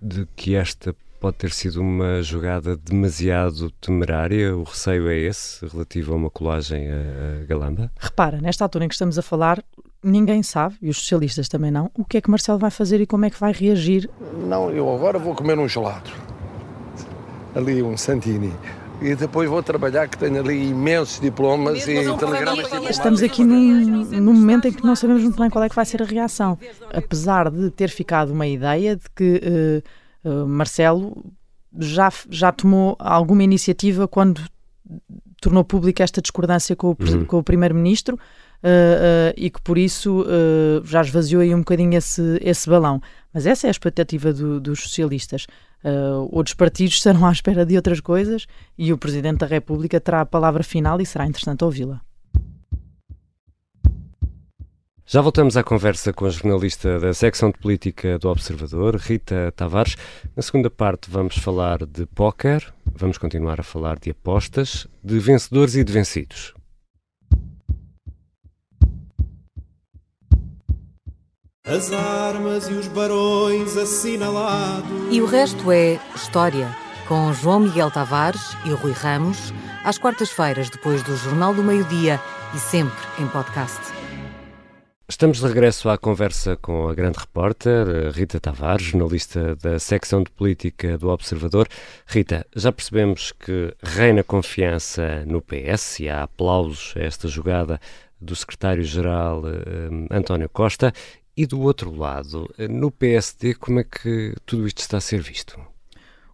de 0.00 0.26
que 0.34 0.54
esta 0.54 0.96
pode 1.20 1.36
ter 1.36 1.52
sido 1.52 1.82
uma 1.82 2.22
jogada 2.22 2.74
demasiado 2.74 3.70
temerária? 3.72 4.56
O 4.56 4.62
receio 4.62 5.08
é 5.08 5.18
esse, 5.18 5.66
relativo 5.66 6.14
a 6.14 6.16
uma 6.16 6.30
colagem 6.30 6.88
a, 6.88 7.42
a 7.42 7.44
Galamba? 7.44 7.92
Repara, 7.98 8.40
nesta 8.40 8.64
altura 8.64 8.86
em 8.86 8.88
que 8.88 8.94
estamos 8.94 9.18
a 9.18 9.22
falar, 9.22 9.62
ninguém 10.02 10.42
sabe, 10.42 10.76
e 10.80 10.88
os 10.88 10.96
socialistas 10.96 11.48
também 11.48 11.70
não, 11.70 11.90
o 11.94 12.02
que 12.02 12.16
é 12.16 12.20
que 12.22 12.30
Marcelo 12.30 12.58
vai 12.58 12.70
fazer 12.70 12.98
e 13.02 13.06
como 13.06 13.26
é 13.26 13.30
que 13.30 13.38
vai 13.38 13.52
reagir. 13.52 14.08
Não, 14.48 14.70
eu 14.70 14.92
agora 14.92 15.18
vou 15.18 15.34
comer 15.34 15.58
um 15.58 15.68
gelado. 15.68 16.10
Ali 17.54 17.82
um 17.82 17.96
Santini 17.96 18.54
e 19.00 19.14
depois 19.14 19.48
vou 19.48 19.62
trabalhar 19.62 20.08
que 20.08 20.18
tenho 20.18 20.40
ali 20.40 20.68
imensos 20.68 21.20
diplomas 21.20 21.86
e 21.88 22.04
telegramas. 22.18 22.70
Estamos 22.90 23.22
aqui 23.22 23.42
num, 23.42 24.04
num, 24.04 24.34
momento 24.34 24.68
em 24.68 24.72
que 24.72 24.84
não 24.84 24.94
sabemos 24.94 25.22
muito 25.22 25.40
bem 25.40 25.48
qual 25.48 25.64
é 25.64 25.68
que 25.68 25.74
vai 25.74 25.86
ser 25.86 26.02
a 26.02 26.04
reação. 26.04 26.58
Apesar 26.92 27.50
de 27.50 27.70
ter 27.70 27.88
ficado 27.88 28.32
uma 28.32 28.46
ideia 28.46 28.96
de 28.96 29.04
que 29.14 29.82
uh, 30.24 30.28
uh, 30.28 30.46
Marcelo 30.46 31.24
já, 31.78 32.12
já 32.28 32.52
tomou 32.52 32.96
alguma 32.98 33.42
iniciativa 33.42 34.06
quando 34.06 34.42
tornou 35.40 35.64
pública 35.64 36.04
esta 36.04 36.20
discordância 36.20 36.76
com 36.76 36.88
o, 36.88 36.96
uhum. 37.00 37.24
com 37.24 37.38
o 37.38 37.42
Primeiro-Ministro 37.42 38.16
uh, 38.16 39.32
e 39.34 39.48
que 39.48 39.62
por 39.62 39.78
isso 39.78 40.26
já 40.84 41.00
esvaziou 41.00 41.40
aí 41.40 41.54
um 41.54 41.60
bocadinho 41.60 41.96
esse, 41.96 42.38
esse 42.42 42.68
balão. 42.68 43.00
Mas 43.32 43.46
essa 43.46 43.66
é 43.66 43.68
a 43.68 43.70
expectativa 43.70 44.32
do, 44.32 44.60
dos 44.60 44.80
socialistas. 44.80 45.46
Uh, 45.82 46.28
outros 46.30 46.54
partidos 46.54 46.94
estarão 46.94 47.24
à 47.26 47.32
espera 47.32 47.64
de 47.64 47.76
outras 47.76 48.00
coisas 48.00 48.46
e 48.76 48.92
o 48.92 48.98
Presidente 48.98 49.38
da 49.38 49.46
República 49.46 50.00
terá 50.00 50.20
a 50.20 50.26
palavra 50.26 50.62
final 50.62 51.00
e 51.00 51.06
será 51.06 51.26
interessante 51.26 51.64
ouvi-la. 51.64 52.00
Já 55.12 55.20
voltamos 55.20 55.56
à 55.56 55.64
conversa 55.64 56.12
com 56.12 56.24
a 56.24 56.30
jornalista 56.30 57.00
da 57.00 57.12
secção 57.12 57.50
de 57.50 57.58
política 57.58 58.16
do 58.16 58.28
Observador, 58.28 58.94
Rita 58.94 59.52
Tavares. 59.56 59.96
Na 60.36 60.42
segunda 60.42 60.70
parte 60.70 61.10
vamos 61.10 61.36
falar 61.36 61.84
de 61.84 62.06
póquer, 62.06 62.72
vamos 62.94 63.18
continuar 63.18 63.58
a 63.58 63.64
falar 63.64 63.98
de 63.98 64.10
apostas, 64.10 64.86
de 65.02 65.18
vencedores 65.18 65.74
e 65.74 65.82
de 65.82 65.92
vencidos. 65.92 66.54
As 71.70 71.92
armas 71.92 72.68
e 72.68 72.72
os 72.72 72.88
barões 72.88 73.76
assinalados. 73.76 74.90
E 75.08 75.22
o 75.22 75.26
resto 75.26 75.70
é 75.70 76.00
história, 76.16 76.68
com 77.06 77.32
João 77.32 77.60
Miguel 77.60 77.92
Tavares 77.92 78.56
e 78.64 78.70
Rui 78.70 78.90
Ramos, 78.90 79.54
às 79.84 79.96
quartas-feiras, 79.96 80.68
depois 80.68 81.00
do 81.04 81.16
Jornal 81.16 81.54
do 81.54 81.62
Meio-Dia 81.62 82.20
e 82.52 82.58
sempre 82.58 82.98
em 83.20 83.28
podcast. 83.28 83.80
Estamos 85.08 85.38
de 85.38 85.46
regresso 85.46 85.88
à 85.88 85.96
conversa 85.96 86.56
com 86.56 86.88
a 86.88 86.94
grande 86.94 87.20
repórter 87.20 88.10
Rita 88.12 88.40
Tavares, 88.40 88.86
jornalista 88.86 89.54
da 89.54 89.78
secção 89.78 90.24
de 90.24 90.30
política 90.32 90.98
do 90.98 91.08
Observador. 91.08 91.68
Rita, 92.04 92.44
já 92.54 92.72
percebemos 92.72 93.30
que 93.30 93.72
reina 93.80 94.24
confiança 94.24 95.24
no 95.24 95.40
PS 95.40 96.00
e 96.00 96.08
há 96.08 96.24
aplausos 96.24 96.94
a 96.96 97.00
esta 97.00 97.28
jogada 97.28 97.80
do 98.20 98.36
secretário-geral 98.36 99.42
eh, 99.46 100.14
António 100.14 100.48
Costa 100.48 100.92
e 101.40 101.46
do 101.46 101.58
outro 101.62 101.90
lado, 101.96 102.54
no 102.68 102.90
PSD, 102.90 103.54
como 103.54 103.80
é 103.80 103.84
que 103.84 104.34
tudo 104.44 104.66
isto 104.66 104.80
está 104.80 104.98
a 104.98 105.00
ser 105.00 105.22
visto? 105.22 105.58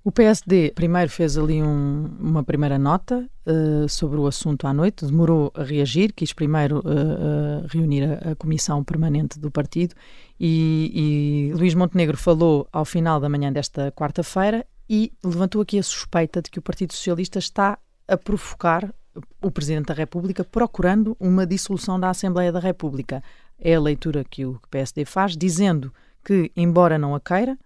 O 0.02 0.10
PSD 0.10 0.72
primeiro 0.74 1.08
fez 1.08 1.38
ali 1.38 1.62
um, 1.62 2.10
uma 2.18 2.42
primeira 2.42 2.76
nota 2.76 3.24
uh, 3.46 3.88
sobre 3.88 4.18
o 4.18 4.26
assunto 4.26 4.66
à 4.66 4.74
noite, 4.74 5.06
demorou 5.06 5.52
a 5.54 5.62
reagir, 5.62 6.12
quis 6.12 6.32
primeiro 6.32 6.78
uh, 6.78 6.80
uh, 6.80 7.66
reunir 7.68 8.02
a, 8.02 8.32
a, 8.32 8.34
comissão 8.34 8.82
permanente 8.82 9.38
do 9.38 9.48
partido 9.48 9.94
e, 10.40 11.50
e 11.52 11.54
Luís 11.54 11.74
Montenegro 11.74 12.16
falou 12.16 12.68
ao 12.72 12.84
final 12.84 13.20
da 13.20 13.28
manhã 13.28 13.52
desta 13.52 13.92
quarta-feira 13.92 14.66
e 14.90 15.12
levantou 15.24 15.62
aqui 15.62 15.78
a 15.78 15.84
suspeita 15.84 16.42
de 16.42 16.50
que 16.50 16.58
o 16.58 16.62
Partido 16.62 16.92
Socialista 16.92 17.38
está 17.38 17.78
a 18.08 18.16
provocar 18.16 18.92
o 19.40 19.50
Presidente 19.50 19.86
da 19.86 19.94
República 19.94 20.44
procurando 20.44 21.16
uma 21.20 21.46
dissolução 21.46 21.98
da 21.98 22.10
Assembleia 22.10 22.52
da 22.52 22.60
República. 22.60 23.22
É 23.58 23.74
a 23.74 23.80
leitura 23.80 24.24
que 24.24 24.44
o 24.44 24.60
PSD 24.70 25.04
faz, 25.04 25.36
dizendo 25.36 25.92
que, 26.24 26.50
embora 26.56 26.98
não 26.98 27.14
a 27.14 27.20
queira, 27.20 27.58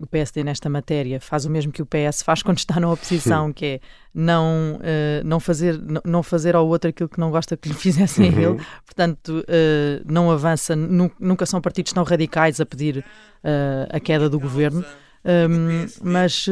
o 0.00 0.06
PSD 0.06 0.44
nesta 0.44 0.68
matéria 0.68 1.20
faz 1.20 1.44
o 1.44 1.50
mesmo 1.50 1.72
que 1.72 1.82
o 1.82 1.86
PS 1.86 2.22
faz 2.22 2.42
quando 2.42 2.58
está 2.58 2.78
na 2.78 2.90
oposição, 2.90 3.52
que 3.52 3.66
é 3.66 3.80
não, 4.14 4.76
uh, 4.76 5.24
não, 5.24 5.40
fazer, 5.40 5.78
não 6.04 6.22
fazer 6.22 6.54
ao 6.54 6.66
outro 6.66 6.90
aquilo 6.90 7.08
que 7.08 7.18
não 7.18 7.30
gosta 7.30 7.56
que 7.56 7.68
lhe 7.68 7.74
fizessem 7.74 8.30
uhum. 8.30 8.36
a 8.36 8.42
ele. 8.42 8.66
Portanto, 8.84 9.28
uh, 9.40 10.04
não 10.04 10.30
avança, 10.30 10.76
nu 10.76 11.10
nunca 11.18 11.44
são 11.46 11.60
partidos 11.60 11.92
tão 11.92 12.04
radicais 12.04 12.60
a 12.60 12.66
pedir 12.66 12.98
uh, 12.98 13.88
a 13.90 14.00
queda 14.00 14.28
do 14.28 14.38
governo. 14.38 14.84
Um, 15.24 15.86
mas 16.00 16.46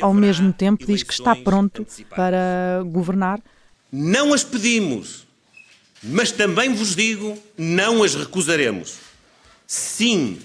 ao 0.00 0.14
mesmo 0.14 0.52
tempo 0.52 0.84
diz 0.84 1.02
que 1.02 1.12
está 1.12 1.36
pronto 1.36 1.86
para 2.08 2.82
governar. 2.86 3.38
Não 3.92 4.32
as 4.32 4.42
pedimos, 4.42 5.27
mas 6.02 6.30
também 6.30 6.72
vos 6.72 6.94
digo, 6.94 7.38
não 7.56 8.02
as 8.02 8.14
recusaremos. 8.14 8.96
Sim, 9.66 10.38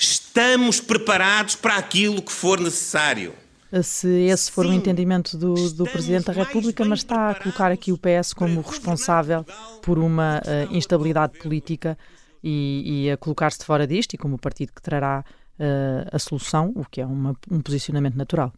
Estamos 0.00 0.80
preparados 0.80 1.56
para 1.56 1.76
aquilo 1.76 2.22
que 2.22 2.32
for 2.32 2.58
necessário. 2.58 3.34
Se 3.82 4.08
esse 4.08 4.50
for 4.50 4.64
Sim, 4.64 4.70
o 4.70 4.74
entendimento 4.74 5.36
do, 5.36 5.70
do 5.74 5.84
Presidente 5.84 6.24
da 6.24 6.32
República, 6.32 6.82
mas 6.86 7.00
está 7.00 7.30
a 7.30 7.34
colocar 7.34 7.70
aqui 7.70 7.92
o 7.92 7.98
PS 7.98 8.32
como 8.32 8.62
responsável 8.62 9.44
por 9.82 9.98
uma 9.98 10.38
uh, 10.38 10.74
instabilidade 10.74 11.38
política 11.38 11.98
e, 12.42 13.04
e 13.04 13.10
a 13.10 13.18
colocar-se 13.18 13.62
fora 13.62 13.86
disto 13.86 14.14
e 14.14 14.16
como 14.16 14.36
o 14.36 14.38
partido 14.38 14.72
que 14.72 14.80
trará 14.80 15.22
uh, 15.58 16.08
a 16.10 16.18
solução, 16.18 16.72
o 16.74 16.84
que 16.90 17.02
é 17.02 17.06
uma, 17.06 17.36
um 17.50 17.60
posicionamento 17.60 18.16
natural. 18.16 18.54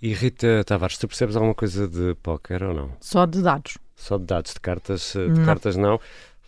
E 0.00 0.12
Rita 0.12 0.62
Tavares, 0.66 0.98
tu 0.98 1.08
percebes 1.08 1.36
alguma 1.36 1.54
coisa 1.54 1.88
de 1.88 2.14
póquer 2.16 2.62
ou 2.64 2.74
não? 2.74 2.92
Só 3.00 3.24
de 3.24 3.40
dados. 3.40 3.78
Só 4.02 4.18
de 4.18 4.24
dados, 4.24 4.52
de 4.52 4.60
cartas, 4.60 5.12
de 5.12 5.28
não. 5.28 5.44
cartas 5.44 5.76
não. 5.76 6.00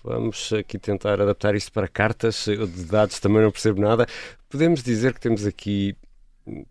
Vamos 0.02 0.52
aqui 0.52 0.78
tentar 0.78 1.20
adaptar 1.20 1.54
isto 1.54 1.73
para 1.73 1.88
cartas. 1.88 2.46
Eu 2.49 2.66
de 2.66 2.84
dados 2.84 3.18
também 3.20 3.40
não 3.42 3.50
percebo 3.50 3.80
nada. 3.80 4.06
Podemos 4.50 4.82
dizer 4.82 5.14
que 5.14 5.20
temos 5.20 5.46
aqui 5.46 5.96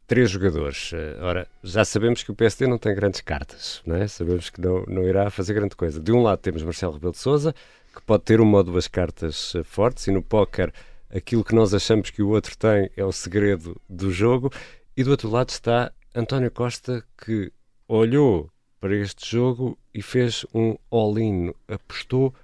três 0.06 0.30
jogadores. 0.30 0.92
Eh, 0.94 1.18
ora, 1.22 1.48
já 1.64 1.84
sabemos 1.84 2.22
que 2.22 2.32
o 2.32 2.36
PSD 2.36 2.68
não 2.68 2.78
tem 2.78 2.94
grandes 2.94 3.22
cartas, 3.22 3.82
não 3.86 3.96
é? 3.96 4.08
sabemos 4.08 4.50
que 4.50 4.62
não, 4.62 4.84
não 4.88 5.04
irá 5.04 5.30
fazer 5.30 5.54
grande 5.54 5.76
coisa. 5.76 6.00
De 6.00 6.12
um 6.12 6.22
lado 6.22 6.40
temos 6.40 6.62
Marcelo 6.62 6.94
Rebelo 6.94 7.14
de 7.14 7.18
Souza, 7.18 7.56
que 7.96 8.02
pode 8.02 8.24
ter 8.24 8.40
uma 8.40 8.58
ou 8.58 8.64
duas 8.64 8.88
cartas 8.88 9.54
eh, 9.56 9.64
fortes, 9.64 10.06
e 10.08 10.12
no 10.12 10.22
póquer 10.22 10.74
aquilo 11.14 11.44
que 11.44 11.56
nós 11.56 11.74
achamos 11.74 12.10
que 12.10 12.22
o 12.22 12.30
outro 12.30 12.58
tem 12.58 12.90
é 12.96 13.04
o 13.04 13.12
segredo 13.12 13.80
do 13.90 14.12
jogo. 14.12 14.52
E 14.96 15.04
do 15.04 15.12
outro 15.12 15.30
lado 15.30 15.50
está 15.50 15.92
António 16.14 16.52
Costa, 16.52 17.04
que 17.18 17.52
olhou 17.88 18.50
para 18.84 18.98
este 18.98 19.32
jogo 19.32 19.78
e 19.94 20.02
fez 20.02 20.46
um 20.54 20.76
all-in, 20.92 21.54
apostou 21.70 22.36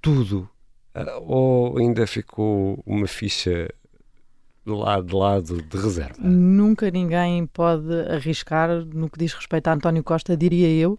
tudo? 0.00 0.48
Ah, 0.94 1.18
ou 1.20 1.76
ainda 1.76 2.06
ficou 2.06 2.82
uma 2.86 3.06
ficha 3.06 3.68
de 4.64 4.72
lado, 4.72 5.06
de 5.06 5.14
lado 5.14 5.62
de 5.62 5.76
reserva? 5.76 6.16
Nunca 6.18 6.90
ninguém 6.90 7.44
pode 7.44 7.92
arriscar 8.08 8.70
no 8.86 9.10
que 9.10 9.18
diz 9.18 9.34
respeito 9.34 9.68
a 9.68 9.74
António 9.74 10.02
Costa, 10.02 10.34
diria 10.34 10.70
eu, 10.70 10.98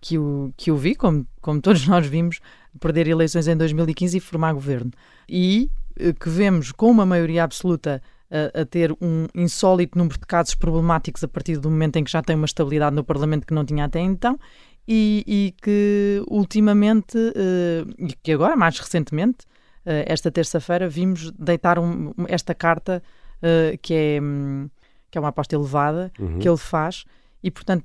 que 0.00 0.16
o, 0.16 0.54
que 0.56 0.70
o 0.70 0.76
vi, 0.76 0.94
como, 0.94 1.26
como 1.40 1.60
todos 1.60 1.84
nós 1.88 2.06
vimos, 2.06 2.38
perder 2.78 3.08
eleições 3.08 3.48
em 3.48 3.56
2015 3.56 4.16
e 4.16 4.20
formar 4.20 4.52
governo. 4.52 4.92
E 5.28 5.68
eh, 5.98 6.12
que 6.12 6.28
vemos 6.28 6.70
com 6.70 6.88
uma 6.88 7.04
maioria 7.04 7.42
absoluta 7.42 8.00
a, 8.30 8.62
a, 8.62 8.64
ter 8.64 8.92
um 9.00 9.26
insólito 9.34 9.96
número 9.98 10.18
de 10.18 10.26
casos 10.26 10.54
problemáticos 10.54 11.22
a 11.22 11.28
partir 11.28 11.58
do 11.58 11.70
momento 11.70 11.96
em 11.96 12.04
que 12.04 12.10
já 12.10 12.22
tem 12.22 12.34
uma 12.36 12.46
estabilidade 12.46 12.94
no 12.94 13.04
Parlamento 13.04 13.46
que 13.46 13.54
não 13.54 13.64
tinha 13.64 13.84
até 13.84 14.00
então 14.00 14.38
e, 14.86 15.24
e 15.26 15.54
que 15.62 16.22
ultimamente, 16.28 17.16
uh, 17.16 17.94
e 17.98 18.12
que 18.22 18.32
agora, 18.32 18.56
mais 18.56 18.78
recentemente, 18.78 19.44
uh, 19.86 20.04
esta 20.06 20.30
terça-feira, 20.30 20.88
vimos 20.88 21.30
deitar 21.32 21.78
um, 21.78 22.12
esta 22.28 22.54
carta 22.54 23.02
uh, 23.38 23.78
que, 23.78 23.94
é, 23.94 24.20
um, 24.20 24.68
que 25.10 25.18
é 25.18 25.20
uma 25.20 25.28
aposta 25.28 25.54
elevada 25.54 26.12
uhum. 26.18 26.38
que 26.38 26.48
ele 26.48 26.58
faz. 26.58 27.04
E, 27.42 27.50
portanto, 27.50 27.84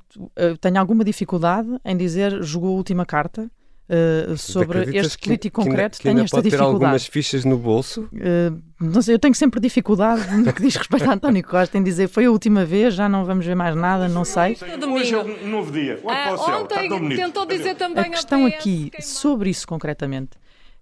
tenho 0.61 0.79
alguma 0.79 1.03
dificuldade 1.03 1.67
em 1.83 1.97
dizer 1.97 2.41
jogou 2.41 2.69
a 2.69 2.77
última 2.77 3.05
carta 3.05 3.51
uh, 3.89 4.37
sobre 4.37 4.95
este 4.97 5.17
político 5.17 5.61
concreto 5.61 5.99
que 5.99 6.07
ainda, 6.07 6.21
que 6.23 6.25
ainda 6.25 6.31
pode 6.31 6.49
ter 6.49 6.61
algumas 6.61 7.05
fichas 7.05 7.43
no 7.43 7.57
bolso? 7.57 8.07
Uh, 8.13 8.61
não 8.79 9.01
sei, 9.01 9.15
eu 9.15 9.19
tenho 9.19 9.33
sempre 9.33 9.59
dificuldade 9.59 10.21
no 10.37 10.53
que 10.53 10.61
diz 10.61 10.75
respeito 10.75 11.09
a 11.09 11.13
António 11.13 11.43
Costa 11.43 11.77
em 11.77 11.83
dizer 11.83 12.07
foi 12.07 12.25
a 12.25 12.31
última 12.31 12.63
vez, 12.63 12.93
já 12.93 13.09
não 13.09 13.25
vamos 13.25 13.45
ver 13.45 13.55
mais 13.55 13.75
nada, 13.75 14.07
não 14.07 14.23
sei. 14.23 14.55
Hoje 14.93 15.15
é 15.15 15.17
um 15.17 15.49
novo 15.49 15.71
dia. 15.71 15.99
Ah, 16.07 16.35
ontem 16.59 17.15
tentou 17.15 17.45
dizer 17.45 17.75
também 17.75 18.05
A 18.05 18.09
questão 18.09 18.45
aqui, 18.45 18.91
sobre 19.01 19.49
isso 19.49 19.67
concretamente, 19.67 20.31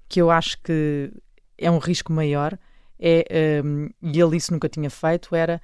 que 0.08 0.22
eu 0.22 0.30
acho 0.30 0.62
que 0.62 1.12
é 1.58 1.72
um 1.72 1.78
risco 1.78 2.12
maior, 2.12 2.58
é, 3.00 3.62
um, 3.64 3.90
e 4.02 4.20
ele 4.20 4.38
isso 4.38 4.52
nunca 4.52 4.68
tinha 4.68 4.90
feito, 4.90 5.36
era 5.36 5.62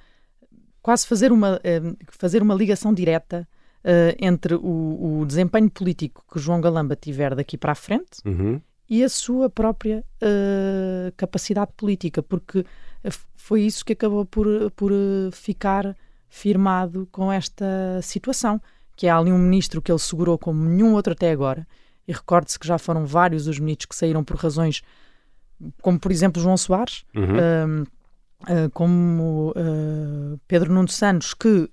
quase 0.82 1.06
fazer 1.06 1.32
uma, 1.32 1.60
um, 1.64 1.96
fazer 2.08 2.42
uma 2.42 2.54
ligação 2.54 2.92
direta 2.92 3.46
uh, 3.84 4.16
entre 4.18 4.54
o, 4.54 5.20
o, 5.20 5.26
desempenho 5.26 5.70
político 5.70 6.24
que 6.32 6.38
João 6.38 6.60
Galamba 6.60 6.96
tiver 6.96 7.34
daqui 7.34 7.56
para 7.56 7.72
a 7.72 7.76
frente 7.76 8.20
uhum. 8.24 8.60
e 8.88 9.04
a 9.04 9.08
sua 9.08 9.50
própria 9.50 10.04
uh, 10.22 11.12
capacidade 11.16 11.72
política, 11.76 12.22
porque 12.22 12.64
foi 13.36 13.62
isso 13.62 13.84
que 13.84 13.92
acabou 13.92 14.24
por, 14.24 14.70
por 14.72 14.90
ficar 15.32 15.94
firmado 16.28 17.06
com 17.12 17.30
esta 17.30 18.00
situação, 18.02 18.60
que 18.96 19.06
é 19.06 19.10
ali 19.10 19.30
um 19.30 19.38
ministro 19.38 19.82
que 19.82 19.92
ele 19.92 19.98
segurou 19.98 20.38
como 20.38 20.64
nenhum 20.64 20.94
outro 20.94 21.12
até 21.12 21.30
agora, 21.30 21.66
e 22.08 22.12
recorde-se 22.12 22.58
que 22.58 22.66
já 22.66 22.78
foram 22.78 23.06
vários 23.06 23.46
os 23.46 23.58
ministros 23.58 23.86
que 23.86 23.96
saíram 23.96 24.24
por 24.24 24.36
razões 24.36 24.82
como, 25.80 25.98
por 25.98 26.10
exemplo, 26.10 26.42
João 26.42 26.56
Soares, 26.56 27.04
uhum. 27.14 27.82
uh, 27.82 28.70
como 28.72 29.50
uh, 29.50 30.38
Pedro 30.46 30.72
Nuno 30.72 30.88
Santos, 30.88 31.34
que 31.34 31.70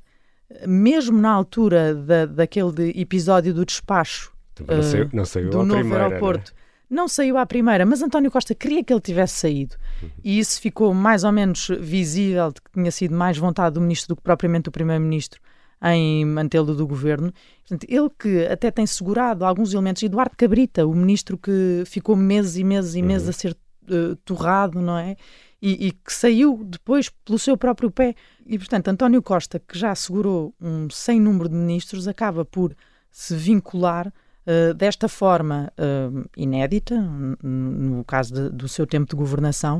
mesmo 0.67 1.19
na 1.19 1.31
altura 1.31 1.95
da, 1.95 2.25
daquele 2.25 2.99
episódio 2.99 3.53
do 3.53 3.65
despacho 3.65 4.31
não 4.67 4.83
saiu, 4.83 5.09
não 5.13 5.25
saiu 5.25 5.49
do 5.49 5.63
novo 5.63 5.79
primeira, 5.79 6.05
aeroporto, 6.05 6.53
não 6.89 7.07
saiu 7.07 7.37
à 7.37 7.45
primeira, 7.45 7.85
mas 7.85 8.01
António 8.01 8.29
Costa 8.29 8.53
queria 8.53 8.83
que 8.83 8.91
ele 8.91 9.01
tivesse 9.01 9.35
saído. 9.35 9.75
Uhum. 10.03 10.09
E 10.23 10.39
isso 10.39 10.59
ficou 10.59 10.93
mais 10.93 11.23
ou 11.23 11.31
menos 11.31 11.69
visível 11.79 12.51
de 12.51 12.61
que 12.61 12.71
tinha 12.71 12.91
sido 12.91 13.15
mais 13.15 13.37
vontade 13.37 13.75
do 13.75 13.81
ministro 13.81 14.09
do 14.09 14.15
que 14.17 14.21
propriamente 14.21 14.65
do 14.65 14.71
primeiro-ministro 14.71 15.39
em 15.83 16.25
mantê-lo 16.25 16.75
do 16.75 16.85
governo. 16.85 17.33
Portanto, 17.61 17.89
ele 17.89 18.09
que 18.19 18.45
até 18.45 18.69
tem 18.69 18.85
segurado 18.85 19.43
alguns 19.43 19.73
elementos, 19.73 20.03
Eduardo 20.03 20.35
Cabrita, 20.37 20.85
o 20.85 20.93
ministro 20.93 21.37
que 21.37 21.83
ficou 21.85 22.15
meses 22.15 22.57
e 22.57 22.63
meses 22.63 22.93
e 22.93 23.01
meses 23.01 23.23
uhum. 23.23 23.29
a 23.29 23.33
ser 23.33 23.57
uh, 23.89 24.15
torrado, 24.17 24.79
não 24.79 24.97
é? 24.97 25.15
E, 25.61 25.87
e, 25.87 25.91
que 25.91 26.11
saiu 26.11 26.63
depois 26.63 27.09
pelo 27.09 27.37
seu 27.37 27.55
próprio 27.55 27.91
pé. 27.91 28.15
E, 28.45 28.57
portanto, 28.57 28.87
António 28.87 29.21
Costa, 29.21 29.59
que 29.59 29.77
já 29.77 29.91
assegurou 29.91 30.55
um 30.59 30.89
sem 30.89 31.19
número 31.19 31.47
de 31.47 31.55
ministros, 31.55 32.07
acaba 32.07 32.43
por 32.43 32.75
se 33.11 33.35
vincular 33.35 34.07
uh, 34.07 34.73
desta 34.73 35.07
forma 35.07 35.71
uh, 35.77 36.29
inédita, 36.35 36.99
no 37.43 38.03
caso 38.05 38.33
de, 38.33 38.49
do 38.49 38.67
seu 38.67 38.87
tempo 38.87 39.11
de 39.11 39.15
governação, 39.15 39.79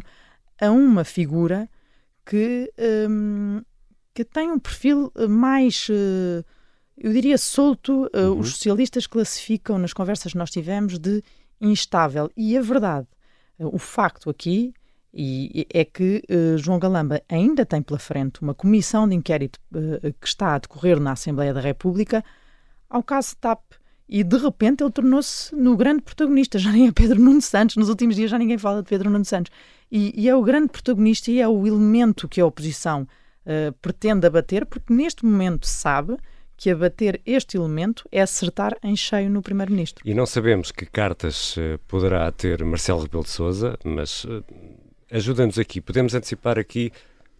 a 0.59 0.69
uma 0.69 1.03
figura 1.03 1.67
que, 2.23 2.71
um, 3.09 3.57
ehm, 3.57 3.61
que 4.13 4.23
tem 4.23 4.51
um 4.51 4.59
perfil 4.59 5.11
mais, 5.27 5.87
uh, 5.89 6.45
eu 6.95 7.11
diria, 7.11 7.39
solto. 7.39 8.07
Uhum. 8.13 8.39
Os 8.39 8.51
socialistas 8.51 9.07
classificam, 9.07 9.79
nas 9.79 9.93
conversas 9.93 10.33
que 10.33 10.37
nós 10.37 10.51
tivemos, 10.51 10.99
de 10.99 11.23
instável. 11.59 12.29
E 12.37 12.55
a 12.55 12.61
verdade, 12.61 13.07
o 13.57 13.79
facto 13.79 14.29
aqui 14.29 14.71
e 15.13 15.67
é 15.73 15.83
que 15.83 16.23
uh, 16.29 16.57
João 16.57 16.79
Galamba 16.79 17.21
ainda 17.27 17.65
tem 17.65 17.81
pela 17.81 17.99
frente 17.99 18.41
uma 18.41 18.53
comissão 18.53 19.07
de 19.07 19.15
inquérito 19.15 19.59
uh, 19.73 20.13
que 20.19 20.27
está 20.27 20.55
a 20.55 20.57
decorrer 20.57 20.99
na 20.99 21.11
Assembleia 21.11 21.53
da 21.53 21.59
República 21.59 22.23
ao 22.89 23.03
caso 23.03 23.35
TAP. 23.37 23.59
E 24.07 24.23
de 24.23 24.37
repente 24.37 24.83
ele 24.83 24.91
tornou-se 24.91 25.53
no 25.55 25.75
grande 25.75 26.01
protagonista. 26.01 26.59
Já 26.59 26.71
nem 26.71 26.87
é 26.87 26.91
Pedro 26.91 27.19
Nuno 27.19 27.41
Santos. 27.41 27.77
Nos 27.77 27.89
últimos 27.89 28.15
dias 28.15 28.29
já 28.29 28.37
ninguém 28.37 28.57
fala 28.57 28.81
de 28.81 28.89
Pedro 28.89 29.09
Nuno 29.09 29.25
Santos. 29.25 29.51
E, 29.91 30.13
e 30.15 30.29
é 30.29 30.35
o 30.35 30.41
grande 30.41 30.69
protagonista 30.69 31.31
e 31.31 31.39
é 31.39 31.47
o 31.47 31.67
elemento 31.67 32.27
que 32.27 32.39
a 32.39 32.45
oposição 32.45 33.03
uh, 33.03 33.71
pretende 33.81 34.27
abater, 34.27 34.65
porque 34.65 34.93
neste 34.93 35.25
momento 35.25 35.65
sabe 35.65 36.17
que 36.55 36.69
abater 36.69 37.19
este 37.25 37.57
elemento 37.57 38.07
é 38.11 38.21
acertar 38.21 38.77
em 38.83 38.95
cheio 38.95 39.29
no 39.29 39.41
Primeiro-Ministro. 39.41 40.07
E 40.07 40.13
não 40.13 40.25
sabemos 40.25 40.71
que 40.71 40.85
cartas 40.85 41.55
poderá 41.87 42.31
ter 42.31 42.63
Marcelo 42.63 43.01
Rebelo 43.01 43.23
de 43.23 43.31
Sousa, 43.31 43.79
mas 43.83 44.27
ajuda-nos 45.11 45.59
aqui. 45.59 45.81
Podemos 45.81 46.15
antecipar 46.15 46.57
aqui 46.57 46.91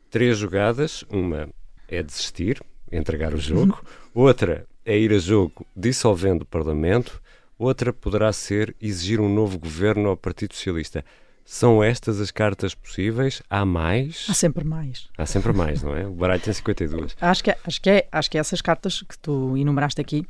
três 0.10 0.38
jogadas. 0.38 1.04
Uma 1.10 1.50
é 1.88 2.04
desistir, 2.04 2.62
entregar 2.92 3.34
o 3.34 3.38
jogo. 3.38 3.84
Outra 4.14 4.66
é 4.86 4.98
ir 4.98 5.14
a 5.14 5.18
jogo 5.20 5.66
dissolvendo 5.76 6.42
o 6.42 6.46
Parlamento. 6.46 7.22
Outra 7.58 7.94
poderá 7.94 8.34
ser 8.34 8.76
exigir 8.82 9.20
um 9.20 9.34
novo 9.34 9.58
governo 9.58 10.10
ao 10.10 10.18
Partido 10.18 10.54
Socialista. 10.56 11.06
São 11.46 11.84
estas 11.84 12.20
as 12.20 12.32
cartas 12.32 12.74
possíveis? 12.74 13.42
Há 13.50 13.66
mais? 13.66 14.26
Há 14.30 14.34
sempre 14.34 14.64
mais. 14.64 15.10
Há 15.18 15.26
sempre 15.26 15.54
mais, 15.54 15.84
não 15.84 15.96
é? 15.96 16.06
O 16.08 16.12
baralho 16.12 16.42
tem 16.42 16.54
52. 16.54 17.16
Acho 17.20 17.44
que, 17.44 17.56
acho 17.66 17.82
que, 17.82 17.90
é, 17.90 18.08
acho 18.12 18.32
que 18.32 18.38
essas 18.38 18.62
cartas 18.62 19.02
que 19.02 19.18
tu 19.18 19.58
enumeraste 19.58 20.00
aqui 20.00 20.26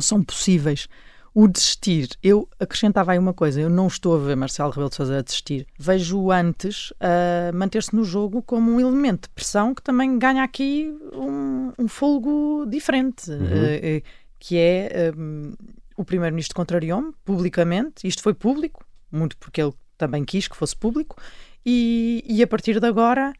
são 0.00 0.22
possíveis. 0.22 0.88
O 1.34 1.46
desistir, 1.46 2.08
eu 2.22 2.48
acrescentava 2.58 3.12
aí 3.12 3.18
uma 3.18 3.34
coisa, 3.34 3.60
eu 3.60 3.70
não 3.70 3.86
estou 3.86 4.16
a 4.16 4.18
ver 4.18 4.36
Marcelo 4.36 4.70
Rebelo 4.70 4.88
de 4.88 4.96
Sousa 4.96 5.18
a 5.18 5.22
desistir. 5.22 5.66
Vejo 5.78 6.30
antes 6.30 6.92
a 6.98 7.52
manter-se 7.52 7.94
no 7.94 8.04
jogo 8.04 8.42
como 8.42 8.72
um 8.72 8.80
elemento 8.80 9.28
de 9.28 9.34
pressão 9.34 9.74
que 9.74 9.82
também 9.82 10.18
ganha 10.18 10.42
aqui 10.42 10.92
um, 11.12 11.72
um 11.78 11.88
folgo 11.88 12.66
diferente, 12.66 13.30
uhum. 13.30 13.36
uh, 13.36 14.02
que 14.38 14.56
é 14.56 15.12
um, 15.16 15.52
o 15.96 16.04
primeiro-ministro 16.04 16.56
contrariou-me 16.56 17.12
publicamente, 17.24 18.06
isto 18.06 18.22
foi 18.22 18.34
público, 18.34 18.84
muito 19.10 19.36
porque 19.36 19.60
ele 19.60 19.74
também 19.96 20.24
quis 20.24 20.48
que 20.48 20.56
fosse 20.56 20.76
público, 20.76 21.16
e, 21.64 22.24
e 22.26 22.42
a 22.42 22.46
partir 22.46 22.80
de 22.80 22.86
agora, 22.86 23.32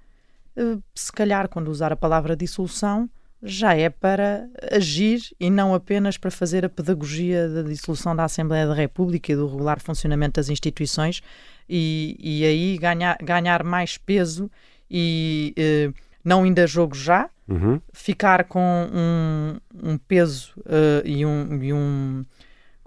uh, 0.57 0.83
se 0.95 1.13
calhar 1.13 1.49
quando 1.49 1.69
usar 1.69 1.93
a 1.93 1.97
palavra 1.97 2.37
dissolução, 2.37 3.09
já 3.43 3.75
é 3.75 3.89
para 3.89 4.49
agir 4.73 5.21
e 5.39 5.49
não 5.51 5.75
apenas 5.75 6.17
para 6.17 6.31
fazer 6.31 6.65
a 6.65 6.69
pedagogia 6.69 7.49
da 7.49 7.63
dissolução 7.63 8.15
da 8.15 8.25
Assembleia 8.25 8.67
da 8.67 8.75
República 8.75 9.33
e 9.33 9.37
do 9.37 9.47
regular 9.47 9.81
funcionamento 9.81 10.35
das 10.35 10.49
instituições 10.49 11.23
e, 11.69 12.17
e 12.19 12.45
aí 12.45 12.79
ganhar, 12.79 13.17
ganhar 13.23 13.63
mais 13.63 13.97
peso 13.97 14.51
e 14.91 15.55
eh, 15.57 15.93
não 16.25 16.45
indo 16.45 16.59
a 16.59 16.67
jogo 16.67 16.95
já, 16.95 17.31
uhum. 17.49 17.81
ficar 17.93 18.45
com 18.45 18.61
um, 18.93 19.57
um 19.83 19.97
peso 19.97 20.53
uh, 20.59 21.07
e, 21.07 21.25
um, 21.25 21.63
e 21.63 21.73
um 21.73 22.25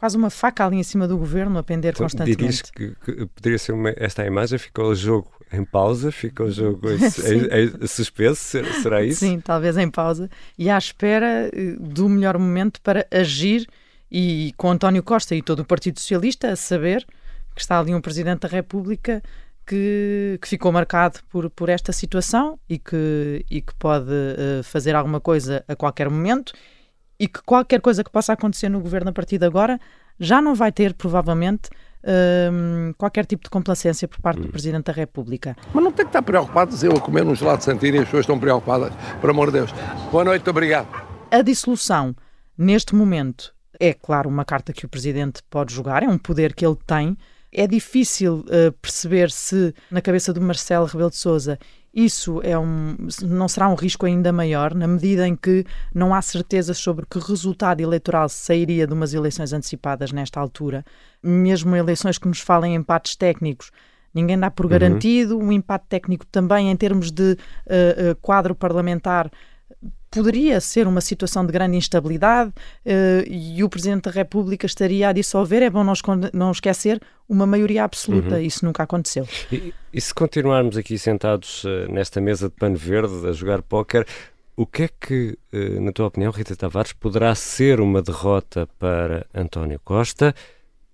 quase 0.02 0.18
uma 0.18 0.32
faca 0.32 0.66
ali 0.66 0.78
em 0.78 0.84
cima 0.84 1.08
do 1.08 1.16
governo 1.16 1.60
a 1.60 1.64
pender 1.64 1.96
constantemente. 1.96 2.36
Dirias 2.36 2.62
que, 2.72 2.96
que 3.06 3.28
poderia 3.28 3.60
ser 3.60 3.72
uma, 3.72 3.94
esta 3.96 4.26
imagem, 4.26 4.58
ficou 4.58 4.86
o 4.86 4.96
jogo 4.96 5.32
em 5.54 5.64
pausa, 5.64 6.12
fica 6.12 6.44
o 6.44 6.50
jogo 6.50 6.90
em 6.90 6.98
suspenso, 7.88 8.64
será 8.82 9.04
isso? 9.04 9.20
Sim, 9.20 9.40
talvez 9.40 9.78
em 9.78 9.92
pausa 9.92 10.28
e 10.58 10.72
à 10.72 10.78
espera 10.80 11.52
eh, 11.54 11.76
do 11.80 12.10
melhor 12.10 12.36
momento 12.40 12.82
para 12.82 13.06
agir 13.12 13.68
e 14.12 14.52
com 14.58 14.72
António 14.72 15.04
Costa 15.04 15.36
e 15.36 15.42
todo 15.44 15.60
o 15.60 15.66
Partido 15.66 16.00
Socialista 16.00 16.52
a 16.52 16.56
saber 16.56 17.06
que 17.54 17.62
está 17.62 17.78
ali 17.78 17.94
um 17.94 18.02
Presidente 18.02 18.40
da 18.40 18.48
República 18.48 19.22
que, 19.68 20.40
que 20.42 20.48
ficou 20.48 20.72
marcado 20.72 21.20
por, 21.30 21.48
por 21.52 21.70
esta 21.70 21.92
situação 21.92 22.58
e 22.68 22.80
que, 22.80 23.46
e 23.52 23.62
que 23.62 23.76
pode 23.76 24.10
uh, 24.10 24.64
fazer 24.64 24.96
alguma 24.96 25.22
coisa 25.22 25.64
a 25.68 25.76
qualquer 25.76 26.10
momento 26.10 26.54
e 27.22 27.28
que 27.28 27.40
qualquer 27.44 27.80
coisa 27.80 28.04
que 28.04 28.10
possa 28.10 28.34
acontecer 28.34 28.68
no 28.68 28.80
governo 28.80 29.12
a 29.12 29.14
partir 29.14 29.38
de 29.38 29.46
agora 29.46 29.80
já 30.20 30.42
não 30.42 30.56
vai 30.56 30.72
ter, 30.72 30.96
provavelmente, 30.96 31.70
um, 32.52 32.94
qualquer 32.98 33.28
tipo 33.28 33.44
de 33.44 33.50
complacência 33.52 34.08
por 34.08 34.20
parte 34.20 34.42
do 34.42 34.48
hum. 34.48 34.52
Presidente 34.52 34.86
da 34.86 34.92
República. 34.92 35.56
Mas 35.72 35.84
não 35.84 35.92
tem 35.92 36.04
que 36.04 36.10
estar 36.10 36.24
preocupado 36.24 36.76
eu 36.84 36.94
a 36.94 37.00
comer 37.00 37.24
um 37.24 37.36
gelado 37.36 37.60
de 37.60 37.66
Santina 37.66 37.98
e 37.98 38.00
as 38.00 38.06
pessoas 38.06 38.24
estão 38.24 38.40
preocupadas, 38.40 38.92
por 39.22 39.30
amor 39.30 39.52
de 39.52 39.60
Deus. 39.60 39.72
Boa 40.12 40.24
noite, 40.24 40.50
obrigado. 40.50 40.88
A 41.30 41.44
dissolução, 41.44 42.16
neste 42.58 42.96
momento, 42.96 43.54
é 43.80 43.94
claro 43.94 44.28
uma 44.28 44.44
carta 44.44 44.74
que 44.74 44.88
o 44.88 44.90
Presidente 44.90 45.44
pode 45.48 45.76
jogar, 45.76 46.02
é 46.02 46.08
um 46.08 46.18
poder 46.18 46.56
que 46.56 46.66
ele 46.66 46.78
tem. 46.88 47.16
É 47.52 47.68
difícil 47.68 48.46
uh, 48.48 48.72
perceber 48.82 49.30
se, 49.30 49.74
na 49.90 50.02
cabeça 50.02 50.32
do 50.32 50.40
Marcelo 50.40 50.86
Rebelo 50.86 51.10
de 51.10 51.18
Sousa, 51.18 51.60
isso 51.94 52.40
é 52.44 52.58
um, 52.58 52.96
não 53.22 53.50
será 53.50 53.68
um 53.68 53.76
risco 53.76 54.06
ainda 54.06 54.32
maior, 54.32 54.74
na 54.74 54.88
medida 54.88 55.28
em 55.28 55.36
que 55.36 55.66
não 55.94 56.14
há 56.14 56.22
certeza 56.22 56.74
sobre 56.74 57.06
que 57.06 57.20
resultado 57.20 57.82
eleitoral 57.82 58.30
sairia 58.30 58.88
de 58.88 58.94
umas 58.94 59.14
eleições 59.14 59.52
antecipadas 59.52 60.14
nesta 60.14 60.40
altura. 60.40 60.86
Mesmo 61.22 61.76
eleições 61.76 62.18
que 62.18 62.30
nos 62.30 62.40
falem 62.40 62.76
empates 62.76 63.18
técnicos, 63.18 63.72
ninguém 64.14 64.40
dá 64.40 64.50
por 64.50 64.66
uhum. 64.66 64.72
garantido. 64.72 65.38
Um 65.38 65.52
empate 65.52 65.86
técnico 65.90 66.26
também, 66.28 66.72
em 66.72 66.76
termos 66.78 67.12
de 67.12 67.34
uh, 67.34 68.12
uh, 68.12 68.16
quadro 68.22 68.56
parlamentar, 68.56 69.30
poderia 70.12 70.60
ser 70.60 70.86
uma 70.86 71.00
situação 71.00 71.46
de 71.46 71.54
grande 71.54 71.78
instabilidade 71.78 72.50
uh, 72.50 73.24
e 73.26 73.64
o 73.64 73.70
Presidente 73.70 74.04
da 74.04 74.12
República 74.12 74.66
estaria 74.66 75.08
a 75.08 75.14
dissolver. 75.14 75.64
É 75.64 75.70
bom 75.70 75.84
não, 75.84 75.94
não 76.34 76.52
esquecer 76.52 77.02
uma 77.28 77.46
maioria 77.48 77.86
absoluta. 77.86 78.36
Uhum. 78.36 78.42
Isso 78.42 78.66
nunca 78.66 78.84
aconteceu. 78.84 79.28
E, 79.50 79.74
e, 79.94 80.02
se 80.02 80.14
continuarmos 80.14 80.76
aqui 80.76 80.98
sentados 81.00 81.64
uh, 81.64 81.90
nesta 81.90 82.20
mesa 82.20 82.50
de 82.50 82.56
pano 82.56 82.76
verde 82.76 83.26
a 83.26 83.32
jogar 83.32 83.62
póquer, 83.62 84.06
o 84.56 84.66
que 84.66 84.84
é 84.84 84.90
que, 84.90 85.38
uh, 85.54 85.82
na 85.82 85.94
tua 85.94 86.08
opinião, 86.08 86.32
Rita 86.32 86.56
Tavares, 86.56 86.92
poderá 86.92 87.34
ser 87.34 87.80
uma 87.80 88.02
derrota 88.02 88.68
para 88.78 89.26
António 89.34 89.80
Costa 89.84 90.36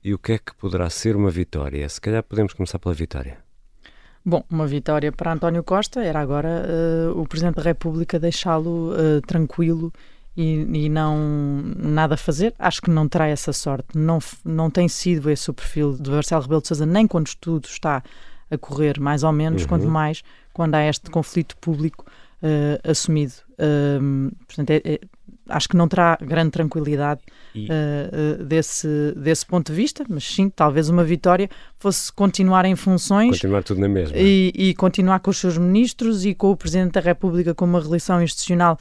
e 0.03 0.13
o 0.13 0.19
que 0.19 0.33
é 0.33 0.37
que 0.37 0.55
poderá 0.55 0.89
ser 0.91 1.15
uma 1.15 1.31
vitória? 1.31 1.89
Se 1.89 1.99
calhar 1.99 2.21
podemos 2.21 2.53
começar 2.53 2.77
pela 2.77 2.93
vitória. 2.93 3.46
Bom, 4.29 4.43
uma 4.49 4.67
vitória 4.67 5.09
para 5.09 5.31
António 5.31 5.63
Costa 5.63 6.03
era 6.03 6.19
agora 6.19 6.65
uh, 6.67 7.17
o 7.17 7.25
Presidente 7.25 7.55
da 7.55 7.61
República 7.61 8.19
deixá-lo 8.19 8.91
uh, 8.91 9.21
tranquilo 9.25 9.89
e, 10.35 10.67
e, 10.69 10.89
não 10.89 11.17
nada 11.77 12.17
fazer. 12.17 12.53
Acho 12.59 12.81
que 12.81 12.89
não 12.89 13.07
terá 13.07 13.29
essa 13.29 13.53
sorte. 13.53 13.97
Não, 13.97 14.19
não 14.43 14.69
tem 14.69 14.89
sido 14.89 15.29
esse 15.29 15.49
o 15.49 15.53
perfil 15.53 15.95
de 15.97 16.11
Marcelo 16.11 16.41
Rebelo 16.41 16.61
de 16.61 16.67
Sousa, 16.67 16.85
nem 16.85 17.07
quando 17.07 17.33
tudo 17.39 17.69
está 17.69 18.03
a 18.51 18.57
correr 18.57 18.99
mais 18.99 19.23
ou 19.23 19.31
menos, 19.31 19.61
uhum. 19.61 19.67
quanto 19.69 19.87
mais 19.87 20.21
quando 20.51 20.75
há 20.75 20.83
este 20.83 21.09
conflito 21.09 21.55
público 21.55 22.05
uh, 22.43 22.91
assumido. 22.91 23.35
portanto, 24.45 24.71
é, 24.71 24.81
é, 24.83 24.99
acho 25.49 25.69
que 25.69 25.77
não 25.77 25.87
terá 25.87 26.17
grande 26.21 26.51
tranquilidade 26.51 27.21
e... 27.53 27.65
uh, 27.65 28.41
uh, 28.41 28.43
desse, 28.43 29.13
desse 29.15 29.45
ponto 29.45 29.71
de 29.71 29.77
vista, 29.77 30.03
mas 30.07 30.23
sim, 30.23 30.49
talvez 30.49 30.89
uma 30.89 31.03
vitória 31.03 31.49
fosse 31.77 32.11
continuar 32.11 32.65
em 32.65 32.75
funções. 32.75 33.31
Continuar 33.31 33.63
tudo 33.63 33.81
na 33.81 33.87
mesma. 33.87 34.17
E, 34.17 34.51
e 34.55 34.73
continuar 34.73 35.19
com 35.19 35.31
os 35.31 35.37
seus 35.37 35.57
ministros 35.57 36.25
e 36.25 36.33
com 36.33 36.51
o 36.51 36.57
Presidente 36.57 36.93
da 36.93 37.01
República 37.01 37.53
com 37.53 37.65
uma 37.65 37.81
relação 37.81 38.21
institucional 38.21 38.77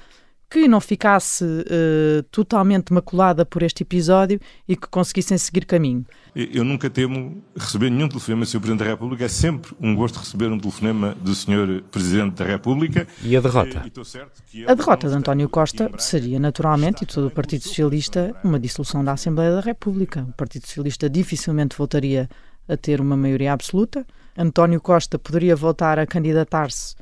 que 0.48 0.68
não 0.68 0.80
ficasse 0.80 1.44
uh, 1.44 2.22
totalmente 2.30 2.92
maculada 2.92 3.44
por 3.44 3.62
este 3.62 3.82
episódio 3.82 4.40
e 4.68 4.76
que 4.76 4.86
conseguissem 4.88 5.36
seguir 5.36 5.64
caminho. 5.66 6.04
Eu 6.34 6.64
nunca 6.64 6.88
temo 6.88 7.42
receber 7.56 7.90
nenhum 7.90 8.08
telefonema 8.08 8.44
do 8.44 8.48
Sr. 8.48 8.60
Presidente 8.60 8.84
da 8.84 8.90
República. 8.90 9.24
É 9.24 9.28
sempre 9.28 9.74
um 9.80 9.94
gosto 9.94 10.18
receber 10.18 10.52
um 10.52 10.58
telefonema 10.58 11.16
do 11.20 11.34
Sr. 11.34 11.82
Presidente 11.90 12.34
da 12.34 12.44
República. 12.44 13.06
E 13.22 13.36
a 13.36 13.40
derrota? 13.40 13.82
a 14.66 14.74
derrota 14.74 15.08
de 15.08 15.14
António 15.14 15.48
Costa 15.48 15.90
seria, 15.98 16.38
naturalmente, 16.38 17.02
e 17.02 17.06
todo 17.06 17.26
o 17.26 17.30
Partido 17.30 17.62
Socialista, 17.62 18.34
uma 18.44 18.60
dissolução 18.60 19.02
da 19.02 19.12
Assembleia 19.12 19.52
da 19.52 19.60
República. 19.60 20.26
O 20.28 20.32
Partido 20.32 20.66
Socialista 20.66 21.08
dificilmente 21.10 21.76
voltaria 21.76 22.28
a 22.68 22.76
ter 22.76 23.00
uma 23.00 23.16
maioria 23.16 23.52
absoluta. 23.52 24.06
António 24.36 24.80
Costa 24.80 25.18
poderia 25.18 25.56
voltar 25.56 25.98
a 25.98 26.06
candidatar-se 26.06 26.94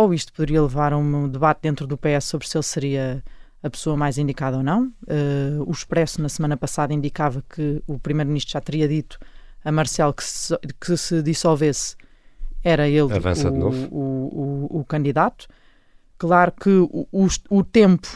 ou 0.00 0.14
isto 0.14 0.32
poderia 0.32 0.62
levar 0.62 0.94
a 0.94 0.96
um 0.96 1.28
debate 1.28 1.60
dentro 1.60 1.86
do 1.86 1.98
PS 1.98 2.24
sobre 2.24 2.48
se 2.48 2.56
ele 2.56 2.62
seria 2.64 3.22
a 3.62 3.68
pessoa 3.68 3.98
mais 3.98 4.16
indicada 4.16 4.56
ou 4.56 4.62
não. 4.62 4.86
Uh, 5.02 5.62
o 5.66 5.70
Expresso, 5.70 6.22
na 6.22 6.28
semana 6.30 6.56
passada, 6.56 6.94
indicava 6.94 7.44
que 7.54 7.82
o 7.86 7.98
Primeiro-Ministro 7.98 8.52
já 8.52 8.62
teria 8.62 8.88
dito 8.88 9.18
a 9.62 9.70
Marcelo 9.70 10.14
que 10.14 10.24
se, 10.24 10.58
que 10.80 10.96
se 10.96 11.22
dissolvesse 11.22 11.96
era 12.64 12.88
ele 12.88 13.02
o, 13.02 13.08
o, 13.90 14.70
o, 14.72 14.80
o, 14.80 14.84
candidato. 14.86 15.46
Claro 16.16 16.52
que 16.52 16.70
o, 17.50 17.64
tempo 17.64 18.08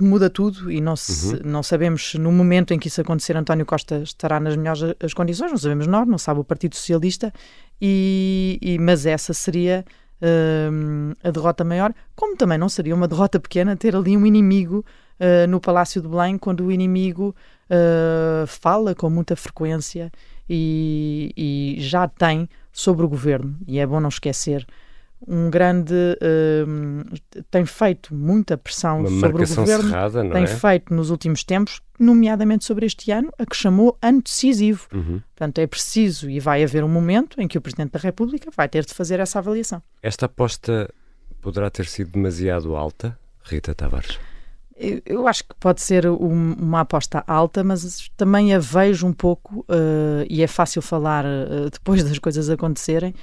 muda 0.00 0.30
tudo 0.30 0.72
e 0.72 0.80
não, 0.80 0.96
se, 0.96 1.34
uhum. 1.34 1.40
não 1.44 1.62
sabemos 1.62 2.14
no 2.14 2.32
momento 2.32 2.72
em 2.72 2.78
que 2.78 2.88
isso 2.88 3.00
acontecer 3.00 3.36
António 3.36 3.66
Costa 3.66 3.98
estará 3.98 4.40
nas 4.40 4.56
melhores 4.56 4.82
as 5.02 5.12
condições, 5.12 5.50
não 5.50 5.58
sabemos 5.58 5.86
nós, 5.86 6.06
não 6.06 6.18
sabe 6.18 6.40
o 6.40 6.44
Partido 6.44 6.76
Socialista, 6.76 7.32
e, 7.80 8.58
e 8.60 8.78
mas 8.78 9.04
essa 9.04 9.32
seria 9.32 9.84
uh, 10.22 11.16
a 11.22 11.30
derrota 11.30 11.64
maior, 11.64 11.92
como 12.14 12.36
também 12.36 12.58
não 12.58 12.68
seria 12.68 12.94
uma 12.94 13.08
derrota 13.08 13.40
pequena 13.40 13.76
ter 13.76 13.94
ali 13.94 14.16
um 14.16 14.26
inimigo 14.26 14.84
uh, 15.20 15.46
no 15.48 15.60
Palácio 15.60 16.00
de 16.00 16.08
Belém, 16.08 16.38
quando 16.38 16.64
o 16.64 16.72
inimigo 16.72 17.34
uh, 17.70 18.46
fala 18.46 18.94
com 18.94 19.10
muita 19.10 19.36
frequência 19.36 20.10
e, 20.48 21.32
e, 21.36 21.76
já 21.80 22.06
tem 22.06 22.48
sobre 22.72 23.04
o 23.04 23.08
governo, 23.08 23.56
e 23.66 23.78
é 23.78 23.86
bom 23.86 24.00
não 24.00 24.08
esquecer. 24.08 24.66
Um 25.26 25.48
grande 25.48 25.94
uh, 25.94 27.42
tem 27.50 27.64
feito 27.64 28.14
muita 28.14 28.56
pressão 28.58 29.00
Uma 29.00 29.20
sobre 29.20 29.44
o 29.44 29.48
governo, 29.48 29.88
cerrada, 29.88 30.30
tem 30.30 30.44
é? 30.44 30.46
feito 30.46 30.92
nos 30.92 31.10
últimos 31.10 31.42
tempos, 31.42 31.80
nomeadamente 31.98 32.64
sobre 32.64 32.84
este 32.84 33.10
ano, 33.10 33.32
a 33.38 33.46
que 33.46 33.56
chamou 33.56 33.96
ano 34.02 34.20
decisivo. 34.22 34.86
Uhum. 34.92 35.22
Portanto, 35.34 35.58
é 35.58 35.66
preciso 35.66 36.28
e 36.28 36.38
vai 36.38 36.62
haver 36.62 36.84
um 36.84 36.88
momento 36.88 37.40
em 37.40 37.48
que 37.48 37.56
o 37.56 37.60
Presidente 37.60 37.92
da 37.92 37.98
República 37.98 38.50
vai 38.54 38.68
ter 38.68 38.84
de 38.84 38.92
fazer 38.92 39.18
essa 39.18 39.38
avaliação. 39.38 39.82
Esta 40.02 40.26
aposta 40.26 40.92
poderá 41.40 41.70
ter 41.70 41.86
sido 41.86 42.12
demasiado 42.12 42.76
alta, 42.76 43.18
Rita 43.42 43.74
Tavares? 43.74 44.18
Eu, 44.76 45.00
eu 45.06 45.26
acho 45.26 45.44
que 45.44 45.54
pode 45.58 45.80
ser 45.80 46.06
um, 46.06 46.52
uma 46.52 46.80
aposta 46.80 47.24
alta, 47.26 47.64
mas 47.64 48.10
também 48.16 48.52
a 48.52 48.58
vejo 48.58 49.06
um 49.06 49.12
pouco, 49.12 49.60
uh, 49.60 50.26
e 50.28 50.42
é 50.42 50.46
fácil 50.46 50.82
falar 50.82 51.24
uh, 51.24 51.70
depois 51.70 52.04
das 52.04 52.18
coisas 52.18 52.50
acontecerem, 52.50 53.14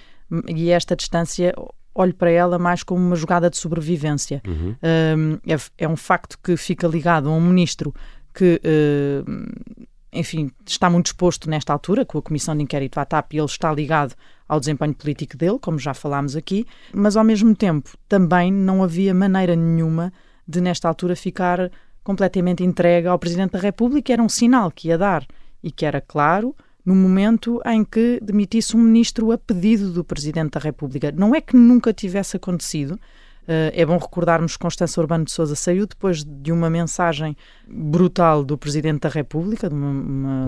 e 0.47 0.71
esta 0.71 0.95
distância 0.95 1.53
olho 1.95 2.13
para 2.13 2.31
ela 2.31 2.57
mais 2.57 2.83
como 2.83 3.05
uma 3.05 3.15
jogada 3.15 3.49
de 3.49 3.57
sobrevivência. 3.57 4.41
Uhum. 4.47 4.75
Um, 4.81 5.33
é, 5.45 5.57
é, 5.77 5.87
um 5.87 5.95
facto 5.95 6.37
que 6.41 6.57
fica 6.57 6.87
ligado 6.87 7.29
a 7.29 7.31
um 7.31 7.41
ministro 7.41 7.93
que, 8.33 8.59
uh, 8.63 9.85
enfim, 10.11 10.51
está 10.65 10.89
muito 10.89 11.07
exposto 11.07 11.49
nesta 11.49 11.71
altura 11.71 12.05
com 12.05 12.17
a 12.17 12.21
Comissão 12.21 12.55
de 12.55 12.63
Inquérito 12.63 12.99
à 12.99 13.05
TAP 13.05 13.33
e 13.33 13.37
ele 13.37 13.45
está 13.45 13.71
ligado 13.71 14.15
ao 14.47 14.59
desempenho 14.59 14.93
político 14.93 15.37
dele, 15.37 15.59
como 15.59 15.77
já 15.79 15.93
falámos 15.93 16.35
aqui, 16.35 16.65
mas 16.93 17.15
ao 17.15 17.23
mesmo 17.23 17.55
tempo 17.55 17.89
também 18.07 18.51
não 18.51 18.83
havia 18.83 19.13
maneira 19.13 19.55
nenhuma 19.55 20.11
de, 20.47 20.61
nesta 20.61 20.87
altura, 20.87 21.15
ficar 21.15 21.71
completamente 22.03 22.63
entregue 22.63 23.07
ao 23.07 23.17
Presidente 23.17 23.51
da 23.51 23.59
República. 23.59 24.11
Era 24.11 24.21
um 24.21 24.29
sinal 24.29 24.71
que 24.71 24.89
ia 24.89 24.97
dar 24.97 25.25
e 25.63 25.71
que 25.71 25.85
era 25.85 26.01
claro 26.01 26.55
no 26.85 26.95
momento 26.95 27.61
em 27.65 27.83
que 27.83 28.19
demitisse 28.21 28.75
um 28.75 28.81
ministro 28.81 29.31
a 29.31 29.37
pedido 29.37 29.91
do 29.91 30.03
Presidente 30.03 30.51
da 30.51 30.59
República. 30.59 31.11
Não 31.11 31.33
é 31.33 31.39
que 31.39 31.55
nunca 31.55 31.93
tivesse 31.93 32.35
acontecido. 32.35 32.99
Uh, 33.43 33.71
é 33.73 33.85
bom 33.85 33.97
recordarmos 33.97 34.53
que 34.53 34.59
Constança 34.59 35.01
Urbano 35.01 35.25
de 35.25 35.31
Souza 35.31 35.55
saiu 35.55 35.85
depois 35.85 36.23
de 36.23 36.51
uma 36.51 36.69
mensagem 36.69 37.35
brutal 37.67 38.43
do 38.43 38.57
Presidente 38.57 39.01
da 39.01 39.09
República, 39.09 39.67
de 39.67 39.75
uma, 39.75 39.89
uma, 39.89 40.47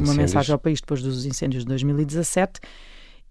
uma 0.00 0.14
mensagem 0.14 0.52
ao 0.52 0.58
país 0.58 0.80
depois 0.80 1.02
dos 1.02 1.24
incêndios 1.24 1.62
de 1.62 1.68
2017, 1.68 2.60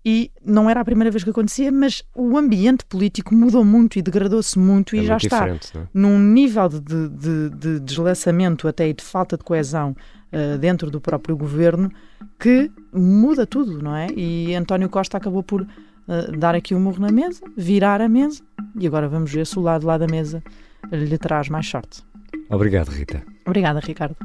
e 0.03 0.31
não 0.43 0.69
era 0.69 0.81
a 0.81 0.85
primeira 0.85 1.11
vez 1.11 1.23
que 1.23 1.29
acontecia, 1.29 1.71
mas 1.71 2.03
o 2.15 2.35
ambiente 2.37 2.85
político 2.85 3.35
mudou 3.35 3.63
muito 3.63 3.99
e 3.99 4.01
degradou-se 4.01 4.57
muito 4.57 4.95
é 4.95 4.99
e 4.99 5.05
já 5.05 5.13
muito 5.13 5.23
está 5.25 5.47
é? 5.47 5.57
num 5.93 6.17
nível 6.17 6.69
de, 6.69 7.09
de, 7.09 7.49
de, 7.49 7.79
deslaçamento 7.81 8.67
até 8.67 8.87
e 8.87 8.93
de 8.93 9.03
falta 9.03 9.37
de 9.37 9.43
coesão 9.43 9.95
uh, 10.31 10.57
dentro 10.57 10.89
do 10.89 10.99
próprio 11.01 11.35
governo 11.35 11.91
que 12.39 12.71
muda 12.91 13.45
tudo, 13.45 13.81
não 13.81 13.95
é? 13.95 14.07
E 14.15 14.55
António 14.55 14.89
Costa 14.89 15.17
acabou 15.17 15.43
por 15.43 15.61
uh, 15.61 16.37
dar 16.37 16.55
aqui 16.55 16.73
um 16.73 16.79
murro 16.79 16.99
na 16.99 17.11
mesa, 17.11 17.41
virar 17.55 18.01
a 18.01 18.09
mesa 18.09 18.41
e 18.75 18.87
agora 18.87 19.07
vamos 19.07 19.31
ver 19.31 19.45
se 19.45 19.57
o 19.57 19.61
lado 19.61 19.85
lá 19.85 19.97
da 19.97 20.07
mesa 20.07 20.43
lhe 20.91 21.17
traz 21.17 21.49
mais 21.49 21.67
sorte. 21.67 22.03
Obrigado, 22.49 22.89
Rita. 22.89 23.23
Obrigada, 23.45 23.79
Ricardo. 23.79 24.15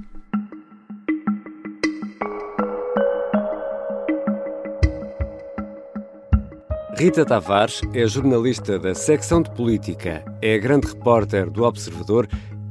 Rita 6.98 7.26
Tavares 7.26 7.82
é 7.92 8.06
jornalista 8.06 8.78
da 8.78 8.94
secção 8.94 9.42
de 9.42 9.50
política, 9.50 10.24
é 10.40 10.56
grande 10.56 10.86
repórter 10.86 11.50
do 11.50 11.62
Observador 11.62 12.26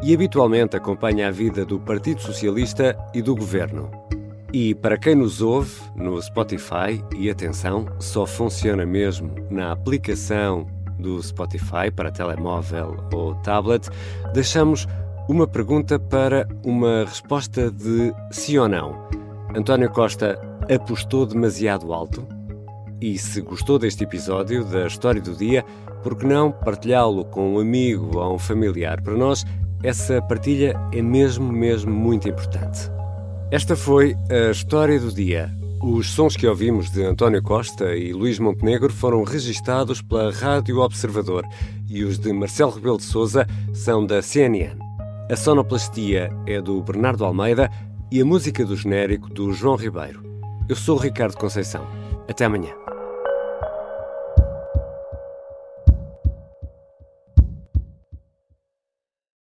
e 0.05 0.13
habitualmente 0.13 0.77
acompanha 0.77 1.27
a 1.27 1.31
vida 1.31 1.65
do 1.65 1.79
Partido 1.79 2.21
Socialista 2.21 2.95
e 3.11 3.23
do 3.23 3.35
governo. 3.35 3.89
E 4.53 4.75
para 4.75 4.99
quem 4.99 5.15
nos 5.15 5.41
ouve 5.41 5.81
no 5.95 6.21
Spotify, 6.21 7.03
e 7.17 7.27
atenção, 7.27 7.87
só 7.97 8.23
funciona 8.23 8.85
mesmo 8.85 9.33
na 9.49 9.71
aplicação 9.71 10.67
do 10.99 11.21
Spotify 11.23 11.89
para 11.93 12.11
telemóvel 12.11 12.95
ou 13.11 13.33
tablet, 13.41 13.89
deixamos 14.31 14.87
uma 15.27 15.47
pergunta 15.47 15.97
para 15.97 16.47
uma 16.63 17.03
resposta 17.05 17.71
de 17.71 18.13
sim 18.29 18.59
ou 18.59 18.69
não. 18.69 19.09
António 19.55 19.89
Costa 19.89 20.39
apostou 20.71 21.25
demasiado 21.25 21.91
alto? 21.91 22.27
E 23.01 23.17
se 23.17 23.41
gostou 23.41 23.79
deste 23.79 24.03
episódio 24.03 24.63
da 24.65 24.85
História 24.85 25.19
do 25.19 25.35
Dia, 25.35 25.65
por 26.03 26.15
que 26.15 26.27
não 26.27 26.51
partilhá-lo 26.51 27.25
com 27.25 27.55
um 27.55 27.59
amigo 27.59 28.19
ou 28.19 28.35
um 28.35 28.39
familiar? 28.39 29.01
Para 29.01 29.15
nós, 29.15 29.43
essa 29.83 30.21
partilha 30.21 30.79
é 30.91 31.01
mesmo, 31.01 31.51
mesmo 31.51 31.91
muito 31.91 32.27
importante. 32.27 32.89
Esta 33.51 33.75
foi 33.75 34.15
a 34.29 34.51
História 34.51 34.99
do 34.99 35.11
Dia. 35.11 35.51
Os 35.81 36.09
sons 36.09 36.35
que 36.35 36.47
ouvimos 36.47 36.89
de 36.89 37.03
António 37.03 37.43
Costa 37.43 37.95
e 37.95 38.11
Luís 38.11 38.39
Montenegro 38.39 38.91
foram 38.91 39.23
registados 39.23 40.01
pela 40.01 40.31
Rádio 40.31 40.79
Observador 40.79 41.45
e 41.87 42.03
os 42.03 42.17
de 42.17 42.33
Marcelo 42.33 42.71
Rebelo 42.71 42.97
de 42.97 43.03
Souza 43.03 43.45
são 43.73 44.05
da 44.05 44.21
CNN. 44.21 44.75
A 45.29 45.35
sonoplastia 45.35 46.31
é 46.47 46.59
do 46.61 46.81
Bernardo 46.81 47.23
Almeida 47.23 47.69
e 48.11 48.21
a 48.21 48.25
música 48.25 48.65
do 48.65 48.75
genérico 48.75 49.29
do 49.29 49.53
João 49.53 49.75
Ribeiro. 49.75 50.23
Eu 50.67 50.75
sou 50.75 50.97
Ricardo 50.97 51.37
Conceição. 51.37 51.85
Até 52.27 52.45
amanhã. 52.45 52.84